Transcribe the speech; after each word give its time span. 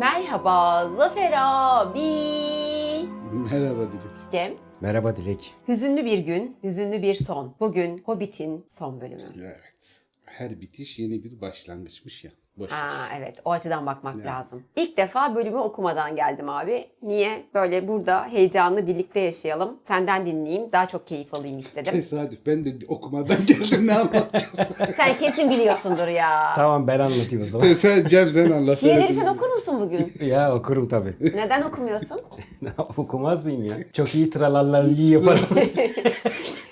Merhaba 0.00 0.88
Zafer 0.96 1.32
abi. 1.36 2.00
Merhaba 3.32 3.92
Dilek. 3.92 4.32
Cem, 4.32 4.54
Merhaba 4.80 5.16
Dilek. 5.16 5.54
hüzünlü 5.68 6.04
bir 6.04 6.18
gün, 6.18 6.56
hüzünlü 6.62 7.02
bir 7.02 7.14
son. 7.14 7.54
Bugün 7.60 7.98
Hobbit'in 7.98 8.64
son 8.68 9.00
bölümü. 9.00 9.22
Evet. 9.36 10.06
Her 10.24 10.60
bitiş 10.60 10.98
yeni 10.98 11.24
bir 11.24 11.40
başlangıçmış 11.40 12.24
ya. 12.24 12.30
Boş 12.60 12.72
ver. 12.72 12.76
Ha 12.76 13.06
evet 13.18 13.36
o 13.44 13.50
açıdan 13.52 13.86
bakmak 13.86 14.26
lazım. 14.26 14.62
İlk 14.76 14.96
defa 14.96 15.34
bölümü 15.34 15.56
okumadan 15.56 16.16
geldim 16.16 16.48
abi. 16.48 16.86
Niye? 17.02 17.42
Böyle 17.54 17.88
burada 17.88 18.24
heyecanlı 18.24 18.86
birlikte 18.86 19.20
yaşayalım. 19.20 19.76
Senden 19.88 20.26
dinleyeyim. 20.26 20.72
Daha 20.72 20.88
çok 20.88 21.06
keyif 21.06 21.34
alayım 21.34 21.58
istedim. 21.58 21.92
Tesadüf. 21.92 22.46
Ben 22.46 22.64
de 22.64 22.72
okumadan 22.88 23.36
geldim 23.46 23.86
ne 23.86 23.94
anlatacağız? 23.94 24.68
sen 24.96 25.16
kesin 25.16 25.50
biliyorsundur 25.50 26.08
ya. 26.08 26.52
Tamam 26.56 26.86
ben 26.86 26.98
anlatayım 27.00 27.42
o 27.42 27.46
zaman. 27.46 27.72
sen 27.72 28.04
Cem 28.08 28.30
sen 28.30 28.50
anlat. 28.50 28.78
Şiirleri 28.78 29.14
sen 29.14 29.26
okur 29.26 29.48
musun 29.50 29.80
bugün? 29.80 30.12
ya 30.26 30.54
okurum 30.54 30.88
tabii. 30.88 31.16
Neden 31.20 31.62
okumuyorsun? 31.62 32.20
Okumaz 32.96 33.44
mıyım 33.44 33.64
ya? 33.64 33.74
Çok 33.92 34.14
iyi 34.14 34.30
tralallalli 34.30 35.02
yaparım. 35.12 35.40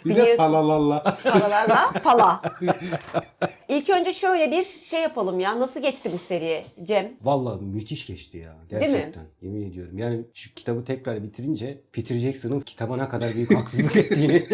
Bir 0.04 0.10
de 0.10 0.14
Biliyorsun. 0.14 0.36
falalalla. 0.36 1.00
Falalarla 1.00 1.92
fala. 1.92 2.42
İlk 3.68 3.90
önce 3.90 4.12
şöyle 4.12 4.50
bir 4.50 4.62
şey 4.62 5.02
yapalım 5.02 5.40
ya. 5.40 5.60
Nasıl 5.60 5.80
geçti 5.82 6.10
bu 6.14 6.18
seri 6.18 6.64
Cem? 6.82 7.12
Vallahi 7.22 7.62
müthiş 7.64 8.06
geçti 8.06 8.38
ya. 8.38 8.56
Değil 8.70 8.90
mi? 8.92 8.96
Gerçekten. 8.96 9.24
Yemin 9.42 9.70
ediyorum. 9.70 9.98
Yani 9.98 10.24
şu 10.34 10.54
kitabı 10.54 10.84
tekrar 10.84 11.22
bitirince 11.22 11.80
Peter 11.92 12.18
Jackson'ın 12.18 12.60
kitaba 12.60 12.96
ne 12.96 13.08
kadar 13.08 13.34
büyük 13.34 13.54
haksızlık 13.54 13.96
ettiğini. 13.96 14.46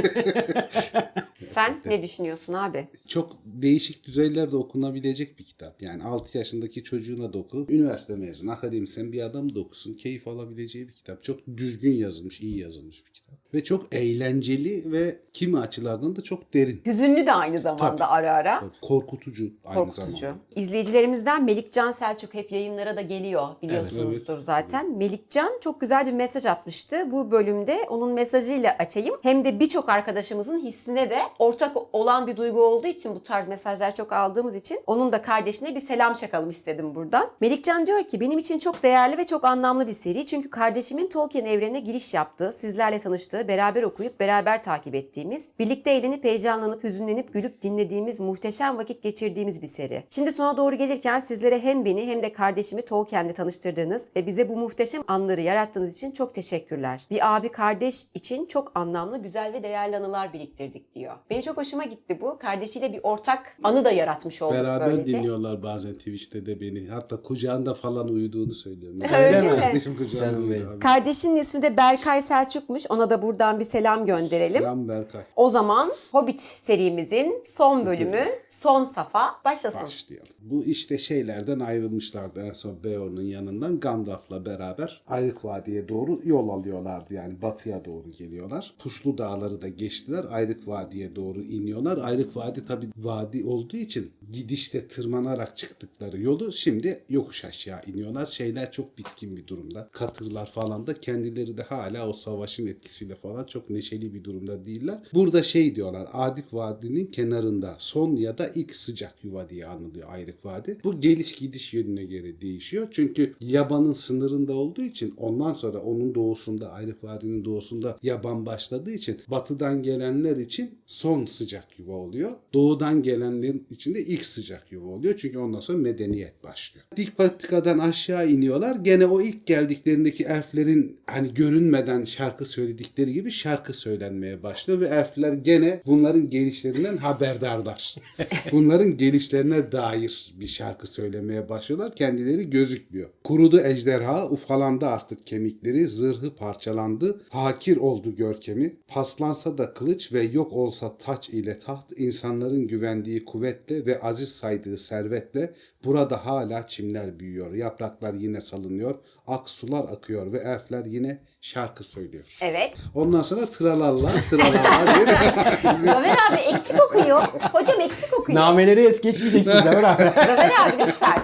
Sen 1.47 1.81
ne 1.85 2.03
düşünüyorsun 2.03 2.53
abi? 2.53 2.89
Çok 3.09 3.37
değişik 3.45 4.05
düzeylerde 4.07 4.57
okunabilecek 4.57 5.39
bir 5.39 5.45
kitap. 5.45 5.83
Yani 5.83 6.03
6 6.05 6.39
yaşındaki 6.39 6.85
çocuğuna 6.85 7.33
da 7.33 7.39
oku. 7.39 7.67
Üniversite 7.69 8.17
mezunu, 8.17 8.51
akademisyen 8.53 9.13
bir 9.13 9.23
adam 9.23 9.55
da 9.55 9.61
okusun. 9.61 9.95
Keyif 9.95 10.29
alabileceği 10.29 10.89
bir 10.89 10.93
kitap. 10.95 11.23
Çok 11.23 11.41
düzgün 11.57 11.93
yazılmış, 11.93 12.41
iyi 12.41 12.59
yazılmış 12.59 13.07
bir 13.07 13.11
kitap. 13.13 13.24
Ve 13.55 13.65
çok 13.65 13.95
eğlenceli 13.95 14.93
ve 14.93 15.17
kimi 15.33 15.59
açılardan 15.59 16.17
da 16.17 16.23
çok 16.23 16.55
derin. 16.55 16.83
Hüzünlü 16.87 17.27
de 17.27 17.33
aynı 17.33 17.59
zamanda 17.59 17.91
Tabii. 17.97 18.05
ara 18.05 18.33
ara. 18.33 18.65
Korkutucu 18.83 19.45
aynı 19.65 19.79
Korkutucu. 19.79 20.17
zamanda. 20.17 20.39
İzleyicilerimizden 20.57 21.45
Melikcan 21.45 21.93
Selçuk 21.93 22.35
hep 22.35 22.53
yayınlara 22.53 22.97
da 22.97 23.01
geliyor 23.01 23.49
biliyorsunuzdur 23.63 24.39
zaten. 24.39 24.97
Melikcan 24.99 25.53
çok 25.61 25.81
güzel 25.81 26.07
bir 26.07 26.13
mesaj 26.13 26.47
atmıştı. 26.47 26.97
Bu 27.13 27.31
bölümde 27.31 27.77
onun 27.89 28.13
mesajıyla 28.13 28.77
açayım. 28.79 29.15
Hem 29.23 29.45
de 29.45 29.61
birçok 29.61 29.89
arkadaşımızın 29.89 30.59
hissine 30.59 31.11
de 31.11 31.19
ortak 31.39 31.77
olan 31.93 32.27
bir 32.27 32.37
duygu 32.37 32.63
olduğu 32.63 32.87
için 32.87 33.15
bu 33.15 33.23
tarz 33.23 33.49
mesajlar 33.49 33.95
çok 33.95 34.13
aldığımız 34.13 34.55
için 34.55 34.81
onun 34.87 35.13
da 35.13 35.23
kardeşine 35.23 35.75
bir 35.75 35.81
selam 35.81 36.15
çakalım 36.15 36.51
istedim 36.51 36.95
buradan. 36.95 37.31
Melikcan 37.41 37.87
diyor 37.87 38.05
ki 38.05 38.21
benim 38.21 38.39
için 38.39 38.59
çok 38.59 38.83
değerli 38.83 39.19
ve 39.19 39.27
çok 39.27 39.45
anlamlı 39.45 39.87
bir 39.87 39.93
seri. 39.93 40.27
Çünkü 40.27 40.51
kardeşimin 40.51 41.09
Tolkien 41.09 41.45
evrenine 41.45 41.81
giriş 41.81 42.15
yaptığı, 42.15 42.53
sizlerle 42.53 42.99
tanıştığı, 42.99 43.44
beraber 43.49 43.83
okuyup 43.83 44.21
beraber 44.21 44.63
takip 44.63 44.95
ettiğimiz, 44.95 45.49
birlikte 45.59 45.91
eğlenip 45.91 46.25
heyecanlanıp 46.25 46.85
hüzünlenip 46.85 47.33
gülüp 47.33 47.63
dinlediğimiz 47.63 48.21
muhteşem 48.21 48.79
vakit 48.79 49.03
geçirdiğimiz 49.03 49.63
bir 49.63 49.67
seri. 49.67 50.05
Şimdi 50.11 50.33
sona 50.33 50.57
doğru 50.57 50.77
gelirken 50.77 51.21
sizlere 51.21 51.63
hem 51.63 51.85
beni 51.85 52.07
hem 52.07 52.23
de 52.23 52.33
kardeşimi 52.33 52.83
Tolkien'le 52.83 53.33
tanıştırdığınız 53.33 54.07
ve 54.17 54.27
bize 54.27 54.49
bu 54.49 54.57
muhteşem 54.57 55.03
anları 55.09 55.41
yarattığınız 55.41 55.95
için 55.95 56.11
çok 56.11 56.35
teşekkürler. 56.35 57.07
Bir 57.11 57.37
abi 57.37 57.49
kardeş 57.49 58.05
için 58.15 58.47
çok 58.47 58.73
anlamlı, 58.75 59.23
güzel 59.23 59.53
ve 59.53 59.63
değerli 59.63 59.97
anılar 59.97 60.33
biriktirdik 60.33 60.95
diyor. 60.95 61.13
Benim 61.31 61.43
çok 61.43 61.57
hoşuma 61.57 61.85
gitti 61.85 62.19
bu. 62.21 62.39
Kardeşiyle 62.39 62.93
bir 62.93 63.01
ortak 63.03 63.57
anı 63.63 63.85
da 63.85 63.91
yaratmış 63.91 64.43
olduk 64.43 64.55
Beraber 64.57 64.93
böylece. 64.93 65.19
dinliyorlar 65.19 65.63
bazen 65.63 65.95
Twitch'te 65.95 66.47
de 66.47 66.61
beni. 66.61 66.89
Hatta 66.89 67.23
kucağında 67.23 67.75
falan 67.75 68.09
uyuduğunu 68.09 68.55
söylüyorum. 68.55 69.01
Öyle 69.17 69.41
mi? 69.41 69.61
Kardeşim 69.61 69.97
kucağında 69.97 70.41
uyudu. 70.41 70.79
Kardeşinin 70.81 71.37
ismi 71.37 71.63
de 71.63 71.77
Berkay 71.77 72.23
Selçuk'muş. 72.23 72.87
Ona 72.89 73.11
da 73.11 73.23
buradan 73.35 73.61
bir 73.61 73.65
selam 73.65 74.07
gönderelim. 74.07 74.59
Selam 74.59 74.89
Berkay. 74.89 75.23
O 75.37 75.49
zaman 75.49 75.93
Hobbit 76.13 76.41
serimizin 76.41 77.43
son 77.45 77.87
bölümü, 77.87 78.25
son 78.49 78.85
safa 78.85 79.41
başlasın. 79.45 79.81
Başlayalım. 79.83 80.29
Bu 80.41 80.65
işte 80.65 80.99
şeylerden 80.99 81.61
ayrılmışlardı 81.61 82.41
en 82.41 82.53
son 82.53 82.85
Beorn'un 82.85 83.23
yanından 83.23 83.81
Gandalf'la 83.81 84.47
beraber 84.47 85.03
Ayrık 85.07 85.45
Vadi'ye 85.45 85.89
doğru 85.89 86.21
yol 86.25 86.49
alıyorlardı. 86.49 87.15
Yani 87.15 87.43
batıya 87.43 87.85
doğru 87.85 88.11
geliyorlar. 88.11 88.75
Puslu 88.79 89.19
dağları 89.19 89.63
da 89.63 89.69
geçtiler. 89.69 90.25
Ayrık 90.31 90.69
Vadi'ye 90.69 91.17
doğru 91.17 91.43
iniyorlar. 91.43 91.99
Ayrık 92.03 92.37
Vadi 92.37 92.65
tabi 92.65 92.89
vadi 92.97 93.45
olduğu 93.45 93.77
için 93.77 94.11
gidişte 94.33 94.89
tırmanarak 94.89 95.57
çıktıkları 95.57 96.21
yolu 96.21 96.53
şimdi 96.53 97.05
yokuş 97.09 97.45
aşağı 97.45 97.81
iniyorlar. 97.87 98.27
Şeyler 98.27 98.73
çok 98.73 98.99
bitkin 98.99 99.37
bir 99.37 99.47
durumda. 99.47 99.89
Katırlar 99.93 100.47
falan 100.47 100.87
da 100.87 101.01
kendileri 101.01 101.57
de 101.57 101.63
hala 101.63 102.09
o 102.09 102.13
savaşın 102.13 102.67
etkisiyle 102.67 103.15
falan 103.25 103.45
çok 103.45 103.71
neşeli 103.71 104.15
bir 104.15 104.25
durumda 104.25 104.67
değiller. 104.67 104.99
Burada 105.15 105.43
şey 105.43 105.77
diyorlar. 105.77 106.09
Adik 106.13 106.55
Vadi'nin 106.55 107.07
kenarında 107.07 107.77
son 107.79 108.17
ya 108.17 108.39
da 108.39 108.49
ilk 108.55 108.75
sıcak 108.75 109.15
yuva 109.25 109.49
diye 109.49 109.67
anılıyor 109.67 110.09
Ayrık 110.13 110.47
Vadi. 110.47 110.79
Bu 110.85 111.01
geliş 111.01 111.33
gidiş 111.33 111.75
yönüne 111.75 112.05
göre 112.05 112.41
değişiyor. 112.41 112.89
Çünkü 112.91 113.35
yabanın 113.41 113.93
sınırında 113.93 114.53
olduğu 114.53 114.83
için 114.83 115.15
ondan 115.17 115.53
sonra 115.53 115.79
onun 115.79 116.15
doğusunda 116.15 116.73
Ayrık 116.73 117.05
Vadi'nin 117.05 117.45
doğusunda 117.45 117.99
yaban 118.03 118.47
başladığı 118.47 118.91
için 118.91 119.21
batıdan 119.29 119.83
gelenler 119.83 120.37
için 120.37 120.79
son 120.87 121.27
sıcak 121.27 121.79
yuva 121.79 121.93
oluyor. 121.93 122.31
Doğudan 122.55 123.03
gelenlerin 123.03 123.67
için 123.71 123.95
de 123.95 124.07
ilk 124.07 124.25
sıcak 124.25 124.73
yuva 124.73 124.89
oluyor. 124.89 125.15
Çünkü 125.19 125.39
ondan 125.39 125.61
sonra 125.61 125.79
medeniyet 125.79 126.45
başlıyor. 126.45 126.87
Dik 126.97 127.17
patikadan 127.17 127.79
aşağı 127.79 128.31
iniyorlar. 128.31 128.77
Gene 128.77 129.07
o 129.07 129.21
ilk 129.21 129.47
geldiklerindeki 129.47 130.25
elflerin 130.25 130.97
hani 131.07 131.35
görünmeden 131.35 132.05
şarkı 132.05 132.45
söyledikleri 132.45 133.04
gibi 133.13 133.31
şarkı 133.31 133.73
söylenmeye 133.73 134.43
başlıyor 134.43 134.81
ve 134.81 134.87
elfler 134.87 135.33
gene 135.33 135.83
bunların 135.87 136.29
gelişlerinden 136.29 136.97
haberdarlar. 136.97 137.95
bunların 138.53 138.97
gelişlerine 138.97 139.73
dair 139.73 140.35
bir 140.41 140.47
şarkı 140.47 140.87
söylemeye 140.87 141.49
başlıyorlar. 141.49 141.97
Kendileri 141.97 142.51
gözükmüyor. 142.51 143.09
Kurudu 143.25 143.61
ejderha, 143.61 144.31
ufalandı 144.31 144.87
artık 144.87 145.27
kemikleri, 145.27 145.89
zırhı 145.89 146.35
parçalandı, 146.35 147.21
hakir 147.29 147.77
oldu 147.77 148.15
görkemi. 148.15 148.77
Paslansa 148.89 149.59
da 149.59 149.75
kılıç 149.75 150.13
ve 150.13 150.23
yok 150.23 150.53
olsa 150.53 150.99
taç 150.99 151.29
ile 151.29 151.59
taht, 151.59 151.93
insanların 151.97 152.67
güvendiği 152.67 153.25
kuvvetle 153.25 153.87
ve 153.87 154.01
aziz 154.01 154.29
saydığı 154.29 154.79
servetle 154.79 155.55
burada 155.85 156.27
hala 156.27 156.67
çimler 156.67 157.19
büyüyor. 157.19 157.55
Yapraklar 157.55 158.15
yine 158.15 158.41
salınıyor, 158.41 158.95
ak 159.27 159.51
sular 159.51 159.85
akıyor 159.93 160.33
ve 160.33 160.39
elfler 160.39 160.85
yine 160.85 161.19
şarkı 161.41 161.85
söylüyor. 161.85 162.25
Evet. 162.41 162.73
Ondan 162.95 163.23
sonra 163.23 163.47
tralalla 163.47 164.09
tralalla 164.31 164.95
diye 164.95 165.07
Zafer 165.85 166.17
abi 166.31 166.41
eksik 166.55 166.83
okuyor. 166.85 167.23
Hocam 167.53 167.81
eksik 167.81 168.19
okuyor. 168.19 168.41
Nameleri 168.41 168.87
es 168.87 169.01
geçmeyeceksiniz 169.01 169.59
Zafer 169.65 169.83
abi. 169.83 170.03
Zafer 170.03 170.51
abi 170.69 170.87
lütfen. 170.87 171.23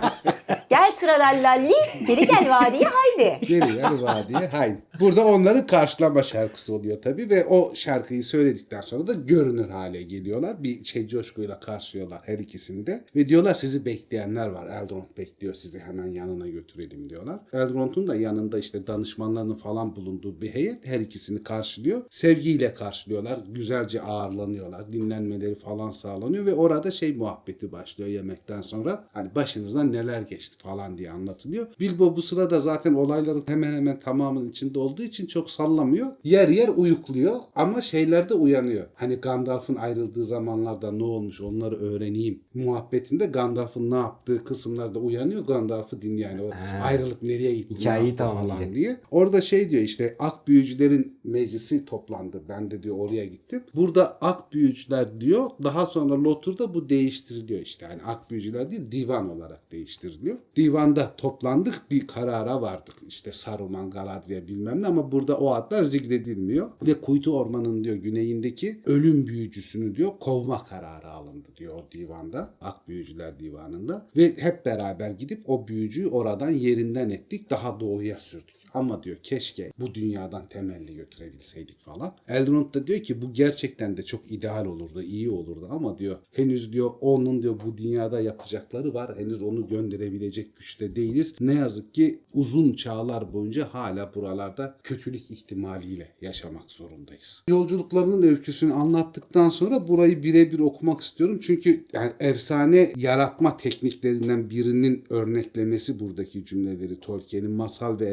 Gel 0.70 0.94
tralallalli, 0.96 1.74
geri 2.06 2.26
gel 2.26 2.50
vadiye 2.50 2.88
haydi. 2.88 3.46
Geri 3.46 3.76
yer 3.76 3.92
vadiye 4.02 4.48
haydi. 4.48 4.82
Burada 5.00 5.26
onların 5.26 5.66
karşılama 5.66 6.22
şarkısı 6.22 6.74
oluyor 6.74 7.02
tabii 7.02 7.30
ve 7.30 7.44
o 7.44 7.74
şarkıyı 7.74 8.24
söyledikten 8.24 8.80
sonra 8.80 9.06
da 9.06 9.12
görünür 9.12 9.68
hale 9.68 10.02
geliyorlar. 10.02 10.62
Bir 10.62 10.84
şey 10.84 11.08
coşkuyla 11.08 11.60
karşılıyorlar 11.60 12.20
her 12.24 12.38
ikisini 12.38 12.86
de. 12.86 13.04
Ve 13.16 13.28
diyorlar 13.28 13.54
sizi 13.54 13.84
bekleyenler 13.84 14.48
var. 14.48 14.82
Eldrond 14.82 15.04
bekliyor 15.18 15.54
sizi 15.54 15.78
hemen 15.78 16.06
yanına 16.06 16.48
götürelim 16.48 17.10
diyorlar. 17.10 17.40
Eldrond'un 17.52 18.08
da 18.08 18.16
yanında 18.16 18.58
işte 18.58 18.86
danışmanlarının 18.86 19.54
falan 19.54 19.96
bulunduğu 19.96 20.40
bir 20.40 20.48
heyet 20.48 20.86
her 20.86 21.00
ikisini 21.00 21.42
karşılıyor. 21.42 22.02
Sevgiyle 22.10 22.74
karşılıyorlar. 22.74 23.38
Güzelce 23.48 24.02
ağırlanıyorlar. 24.02 24.92
Dinlenmeleri 24.92 25.54
falan 25.54 25.90
sağlanıyor 25.90 26.46
ve 26.46 26.54
orada 26.54 26.90
şey 26.90 27.16
muhabbeti 27.16 27.72
başlıyor 27.72 28.10
yemekten 28.10 28.60
sonra. 28.60 29.04
Hani 29.12 29.34
başınızdan 29.34 29.92
neler 29.92 30.22
geçti 30.22 30.56
falan 30.58 30.98
diye 30.98 31.10
anlatılıyor. 31.10 31.66
Bilbo 31.80 32.16
bu 32.16 32.22
sırada 32.22 32.60
zaten 32.60 32.94
olayların 32.94 33.44
hemen 33.46 33.74
hemen 33.74 34.00
tamamının 34.00 34.50
içinde 34.50 34.78
olduğu 34.78 34.89
için 34.98 35.26
çok 35.26 35.50
sallamıyor. 35.50 36.06
Yer 36.24 36.48
yer 36.48 36.68
uyukluyor 36.68 37.36
ama 37.54 37.82
şeylerde 37.82 38.34
uyanıyor. 38.34 38.86
Hani 38.94 39.14
Gandalf'ın 39.14 39.74
ayrıldığı 39.74 40.24
zamanlarda 40.24 40.92
ne 40.92 41.04
olmuş 41.04 41.40
onları 41.40 41.76
öğreneyim 41.76 42.40
muhabbetinde 42.54 43.26
Gandalf'ın 43.26 43.90
ne 43.90 43.94
yaptığı 43.96 44.44
kısımlarda 44.44 44.98
uyanıyor. 44.98 45.46
Gandalf'ı 45.46 46.02
dinliyor. 46.02 46.30
Yani 46.30 46.42
o 46.42 46.50
ayrılık 46.84 47.22
nereye 47.22 47.54
gitti 47.54 47.74
ne 47.74 47.78
Hikayeyi 47.78 48.14
falan 48.14 48.34
tamamlayacak. 48.36 48.74
diye. 48.74 48.96
Orada 49.10 49.40
şey 49.40 49.70
diyor 49.70 49.82
işte 49.82 50.16
ak 50.18 50.48
büyücülerin 50.48 51.18
meclisi 51.24 51.84
toplandı. 51.84 52.42
Ben 52.48 52.70
de 52.70 52.82
diyor 52.82 52.96
oraya 52.98 53.24
gittim. 53.24 53.62
Burada 53.74 54.18
ak 54.20 54.52
büyücüler 54.52 55.20
diyor. 55.20 55.50
Daha 55.64 55.86
sonra 55.86 56.24
Lotur'da 56.24 56.74
bu 56.74 56.88
değiştiriliyor 56.88 57.60
işte. 57.60 57.86
Yani 57.90 58.02
ak 58.06 58.30
büyücüler 58.30 58.70
değil 58.70 58.92
divan 58.92 59.30
olarak 59.30 59.72
değiştiriliyor. 59.72 60.38
Divanda 60.56 61.14
toplandık 61.16 61.82
bir 61.90 62.06
karara 62.06 62.62
vardık. 62.62 62.94
İşte 63.08 63.32
Saruman, 63.32 63.90
Galadriel 63.90 64.48
bilmem 64.48 64.79
ne 64.82 64.86
ama 64.86 65.12
burada 65.12 65.38
o 65.38 65.50
adlar 65.50 65.82
zikredilmiyor. 65.82 66.70
Ve 66.86 67.00
Kuytu 67.00 67.38
Ormanı'nın 67.38 67.84
diyor 67.84 67.96
güneyindeki 67.96 68.80
ölüm 68.86 69.26
büyücüsünü 69.26 69.96
diyor 69.96 70.10
kovma 70.20 70.64
kararı 70.64 71.10
alındı 71.10 71.48
diyor 71.56 71.74
o 71.74 71.92
divanda. 71.92 72.48
Ak 72.60 72.88
Büyücüler 72.88 73.40
Divanı'nda. 73.40 74.06
Ve 74.16 74.36
hep 74.36 74.66
beraber 74.66 75.10
gidip 75.10 75.50
o 75.50 75.68
büyücüyü 75.68 76.06
oradan 76.06 76.50
yerinden 76.50 77.10
ettik 77.10 77.50
daha 77.50 77.80
doğuya 77.80 78.16
sürdük. 78.20 78.59
Ama 78.74 79.02
diyor 79.02 79.16
keşke 79.22 79.72
bu 79.78 79.94
dünyadan 79.94 80.48
temelli 80.48 80.94
götürebilseydik 80.94 81.78
falan. 81.78 82.14
Elrond 82.28 82.74
da 82.74 82.86
diyor 82.86 83.00
ki 83.00 83.22
bu 83.22 83.32
gerçekten 83.32 83.96
de 83.96 84.02
çok 84.02 84.30
ideal 84.30 84.66
olurdu, 84.66 85.02
iyi 85.02 85.30
olurdu 85.30 85.68
ama 85.70 85.98
diyor 85.98 86.18
henüz 86.32 86.72
diyor 86.72 86.90
onun 87.00 87.42
diyor 87.42 87.60
bu 87.66 87.78
dünyada 87.78 88.20
yapacakları 88.20 88.94
var. 88.94 89.18
Henüz 89.18 89.42
onu 89.42 89.68
gönderebilecek 89.68 90.56
güçte 90.56 90.96
değiliz. 90.96 91.34
Ne 91.40 91.54
yazık 91.54 91.94
ki 91.94 92.20
uzun 92.34 92.72
çağlar 92.72 93.32
boyunca 93.32 93.68
hala 93.74 94.14
buralarda 94.14 94.76
kötülük 94.82 95.30
ihtimaliyle 95.30 96.08
yaşamak 96.20 96.70
zorundayız. 96.70 97.44
Yolculuklarının 97.48 98.22
öyküsünü 98.22 98.72
anlattıktan 98.72 99.48
sonra 99.48 99.88
burayı 99.88 100.22
birebir 100.22 100.58
okumak 100.58 101.00
istiyorum. 101.00 101.38
Çünkü 101.42 101.84
yani 101.92 102.12
efsane 102.20 102.92
yaratma 102.96 103.56
tekniklerinden 103.56 104.50
birinin 104.50 105.04
örneklemesi 105.10 106.00
buradaki 106.00 106.44
cümleleri 106.44 107.00
Tolkien'in 107.00 107.50
masal 107.50 108.00
ve 108.00 108.04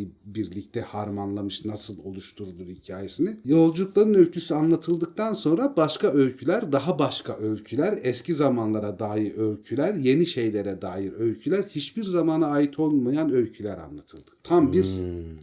efsaneyi 0.00 0.10
birlikte 0.24 0.80
harmanlamış 0.80 1.64
nasıl 1.64 2.04
oluşturulur 2.04 2.66
hikayesini. 2.66 3.36
Yolculukların 3.44 4.14
öyküsü 4.14 4.54
anlatıldıktan 4.54 5.34
sonra 5.34 5.74
başka 5.76 6.12
öyküler, 6.12 6.72
daha 6.72 6.98
başka 6.98 7.36
öyküler, 7.38 7.98
eski 8.02 8.34
zamanlara 8.34 8.98
dair 8.98 9.38
öyküler, 9.38 9.94
yeni 9.94 10.26
şeylere 10.26 10.82
dair 10.82 11.12
öyküler, 11.18 11.62
hiçbir 11.62 12.04
zamana 12.04 12.46
ait 12.46 12.78
olmayan 12.78 13.32
öyküler 13.32 13.78
anlatıldı. 13.78 14.30
Tam 14.42 14.72
bir 14.72 14.86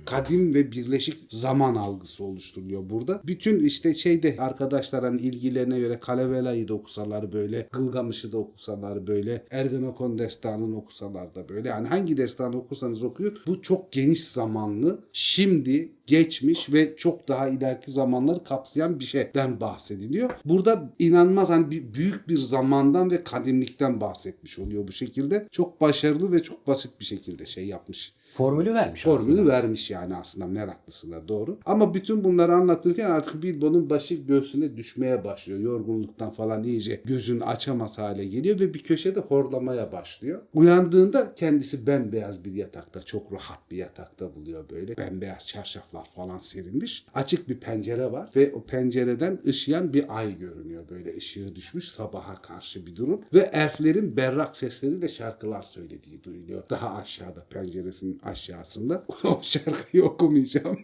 kadim 0.06 0.54
ve 0.54 0.71
birleşik 0.71 1.18
zaman 1.30 1.75
algısı 1.75 2.24
oluşturuluyor 2.24 2.89
burada. 2.89 3.21
Bütün 3.27 3.60
işte 3.60 3.95
şeyde 3.95 4.36
arkadaşların 4.39 5.18
ilgilerine 5.18 5.80
göre 5.80 6.00
Kalevela'yı 6.00 6.68
da 6.68 6.74
okusalar 6.74 7.31
böyle, 7.33 7.68
Gılgamış'ı 7.71 8.31
da 8.31 8.38
okusalar 8.38 9.07
böyle, 9.07 9.45
Ergenekon 9.51 10.18
destanını 10.18 10.77
okusalar 10.77 11.36
da 11.36 11.50
böyle. 11.50 11.69
Yani 11.69 11.88
hangi 11.88 12.18
destanı 12.18 12.57
okursanız 12.57 13.03
okuyun 13.03 13.38
bu 13.48 13.62
çok 13.62 13.92
geniş 13.92 14.24
zamanlı, 14.47 15.03
şimdi, 15.13 15.91
geçmiş 16.07 16.74
ve 16.74 16.98
çok 16.98 17.27
daha 17.27 17.48
ileriki 17.50 17.92
zamanları 17.92 18.44
kapsayan 18.44 19.00
bir 19.00 19.06
şeyden 19.06 19.59
bahsediliyor. 19.59 20.30
Burada 20.45 20.94
inanılmaz 21.00 21.50
hani 21.50 21.71
bir, 21.71 21.94
büyük 21.94 22.30
bir 22.30 22.38
zamandan 22.38 23.12
ve 23.12 23.24
kadimlikten 23.24 24.01
bahsetmiş 24.01 24.59
oluyor 24.59 24.88
bu 24.88 24.92
şekilde. 24.92 25.48
Çok 25.51 25.81
başarılı 25.81 26.31
ve 26.31 26.44
çok 26.44 26.68
basit 26.68 27.00
bir 27.00 27.06
şekilde 27.06 27.45
şey 27.45 27.65
yapmış. 27.65 28.13
Formülü 28.33 28.74
vermiş 28.74 29.04
Formülü 29.04 29.33
aslında. 29.33 29.51
vermiş 29.51 29.92
yani 29.92 30.15
aslında 30.15 30.48
meraklısına 30.48 31.27
doğru. 31.27 31.57
Ama 31.65 31.94
bütün 31.94 32.24
bunları 32.24 32.53
anlatırken 32.56 33.10
artık 33.10 33.44
Bilbo'nun 33.44 33.89
başı 33.89 34.15
göğsüne 34.15 34.77
düşmeye 34.77 35.24
başlıyor. 35.24 35.60
Yorgunluktan 35.60 36.30
falan 36.30 36.63
iyice 36.63 37.01
gözünü 37.06 37.44
açamaz 37.44 37.98
hale 37.98 38.25
geliyor 38.25 38.60
ve 38.60 38.74
bir 38.74 38.83
köşede 38.83 39.19
horlamaya 39.19 39.92
başlıyor. 39.92 40.42
Uyandığında 40.53 41.36
kendisi 41.36 41.88
bembeyaz 41.88 42.45
bir 42.45 42.53
yatakta, 42.53 43.03
çok 43.03 43.33
rahat 43.33 43.71
bir 43.71 43.77
yatakta 43.77 44.36
buluyor 44.36 44.69
böyle. 44.69 44.98
Bembeyaz 44.98 45.48
çarşaflar 45.48 45.96
falan 46.03 46.39
serilmiş. 46.39 47.05
Açık 47.15 47.49
bir 47.49 47.59
pencere 47.59 48.11
var 48.11 48.29
ve 48.35 48.53
o 48.53 48.63
pencereden 48.63 49.39
ışıyan 49.47 49.94
bir 49.94 50.17
ay 50.17 50.38
görünüyor. 50.38 50.83
Böyle 50.89 51.17
ışığı 51.17 51.55
düşmüş 51.55 51.88
sabaha 51.88 52.41
karşı 52.41 52.85
bir 52.85 52.95
durum. 52.95 53.21
Ve 53.33 53.39
elflerin 53.53 54.17
berrak 54.17 54.57
sesleriyle 54.57 55.09
şarkılar 55.09 55.61
söylediği 55.61 56.23
duyuluyor. 56.23 56.63
Daha 56.69 56.95
aşağıda 56.95 57.45
penceresinin 57.49 58.19
aşağısında. 58.23 59.03
o 59.23 59.39
şarkıyı 59.41 60.03
okumayacağım. 60.03 60.79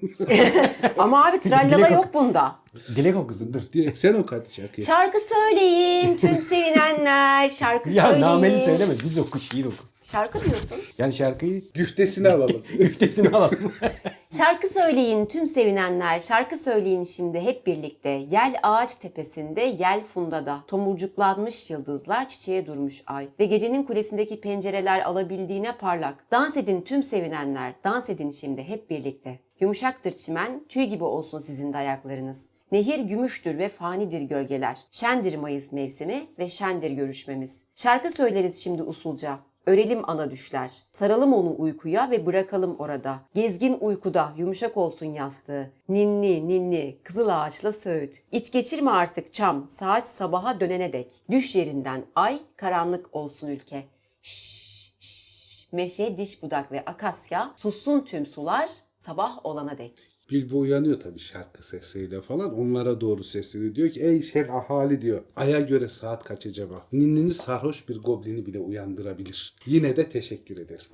Ama 0.98 1.25
abi 1.25 1.39
trallala 1.39 1.88
yok 1.88 2.13
bunda. 2.13 2.56
Dilek 2.95 3.16
okusun 3.16 3.54
dur. 3.54 3.62
Direkt 3.74 3.98
sen 3.98 4.13
oku 4.13 4.36
hadi 4.36 4.54
şarkıyı. 4.54 4.88
Şarkı 4.88 5.18
söyleyin 5.19 6.18
tüm 6.18 6.38
sevinenler. 6.50 7.50
Şarkı 7.50 7.89
Ya 7.89 8.04
söyleyin. 8.04 8.21
nameli 8.21 8.59
söyleme 8.59 9.00
düz 9.00 9.18
oku 9.18 9.39
şiir 9.39 9.66
oku. 9.66 9.75
Şarkı 10.04 10.44
diyorsun. 10.44 10.78
Yani 10.98 11.14
şarkıyı 11.14 11.64
Güftesini 11.74 12.30
alalım. 12.30 12.64
üftesini 12.80 13.30
alalım. 13.30 13.74
Şarkı 14.38 14.70
söyleyin 14.70 15.26
tüm 15.26 15.48
sevinenler, 15.48 16.20
şarkı 16.20 16.58
söyleyin 16.58 17.04
şimdi 17.04 17.40
hep 17.40 17.68
birlikte. 17.68 18.10
Yel 18.10 18.56
ağaç 18.64 18.96
tepesinde, 18.96 19.62
yel 19.62 20.04
fundada. 20.14 20.60
Tomurcuklanmış 20.68 21.70
yıldızlar, 21.70 22.28
çiçeğe 22.28 22.66
durmuş 22.66 23.04
ay. 23.08 23.28
Ve 23.40 23.46
gecenin 23.46 23.84
kulesindeki 23.84 24.42
pencereler 24.42 25.02
alabildiğine 25.02 25.78
parlak. 25.78 26.32
Dans 26.32 26.58
edin 26.58 26.82
tüm 26.82 27.04
sevinenler, 27.04 27.74
dans 27.84 28.10
edin 28.10 28.32
şimdi 28.32 28.64
hep 28.64 28.90
birlikte. 28.90 29.40
Yumuşaktır 29.60 30.12
çimen, 30.12 30.64
tüy 30.70 30.84
gibi 30.84 31.04
olsun 31.04 31.40
sizin 31.40 31.74
de 31.74 31.78
ayaklarınız. 31.78 32.46
Nehir 32.72 33.00
gümüştür 33.00 33.58
ve 33.58 33.70
fanidir 33.70 34.22
gölgeler. 34.22 34.78
Şendir 34.92 35.36
Mayıs 35.36 35.72
mevsimi 35.72 36.22
ve 36.40 36.50
şendir 36.50 36.92
görüşmemiz. 36.92 37.64
Şarkı 37.76 38.12
söyleriz 38.12 38.64
şimdi 38.64 38.84
usulca. 38.84 39.40
Örelim 39.65 40.10
ana 40.10 40.31
düşler. 40.31 40.71
Saralım 40.92 41.33
onu 41.33 41.56
uykuya 41.57 42.12
ve 42.12 42.25
bırakalım 42.25 42.75
orada. 42.80 43.19
Gezgin 43.33 43.77
uykuda 43.81 44.33
yumuşak 44.38 44.77
olsun 44.77 45.06
yastığı. 45.06 45.71
Ninni 45.89 46.48
ninni 46.48 46.98
kızıl 47.04 47.27
ağaçla 47.30 47.71
söğüt. 47.71 48.24
İç 48.31 48.51
geçirme 48.51 48.92
artık 48.92 49.33
çam 49.33 49.69
saat 49.69 50.07
sabaha 50.07 50.60
dönene 50.60 50.94
dek. 50.94 51.12
Düş 51.31 51.56
yerinden 51.56 52.06
ay 52.15 52.39
karanlık 52.56 53.15
olsun 53.15 53.48
ülke. 53.48 53.83
Şşş, 54.21 54.94
şşş. 55.00 55.68
Meşe, 55.71 56.18
diş 56.18 56.44
budak 56.44 56.71
ve 56.71 56.86
akasya 56.86 57.51
sussun 57.56 58.01
tüm 58.01 58.25
sular 58.25 58.69
sabah 58.98 59.45
olana 59.45 59.77
dek. 59.77 60.12
Bilbo 60.33 60.59
uyanıyor 60.59 61.00
tabii 61.00 61.19
şarkı 61.19 61.68
sesiyle 61.68 62.21
falan. 62.21 62.59
Onlara 62.59 63.01
doğru 63.01 63.24
sesleniyor. 63.24 63.75
Diyor 63.75 63.89
ki 63.89 64.01
ey 64.01 64.21
şer 64.21 64.47
ahali 64.47 65.01
diyor. 65.01 65.21
Aya 65.35 65.59
göre 65.59 65.88
saat 65.89 66.24
kaç 66.24 66.45
acaba? 66.45 66.88
Ninniniz 66.91 67.38
sarhoş 67.38 67.89
bir 67.89 68.00
goblini 68.00 68.45
bile 68.45 68.59
uyandırabilir. 68.59 69.56
Yine 69.65 69.95
de 69.95 70.09
teşekkür 70.09 70.57
ederim. 70.57 70.85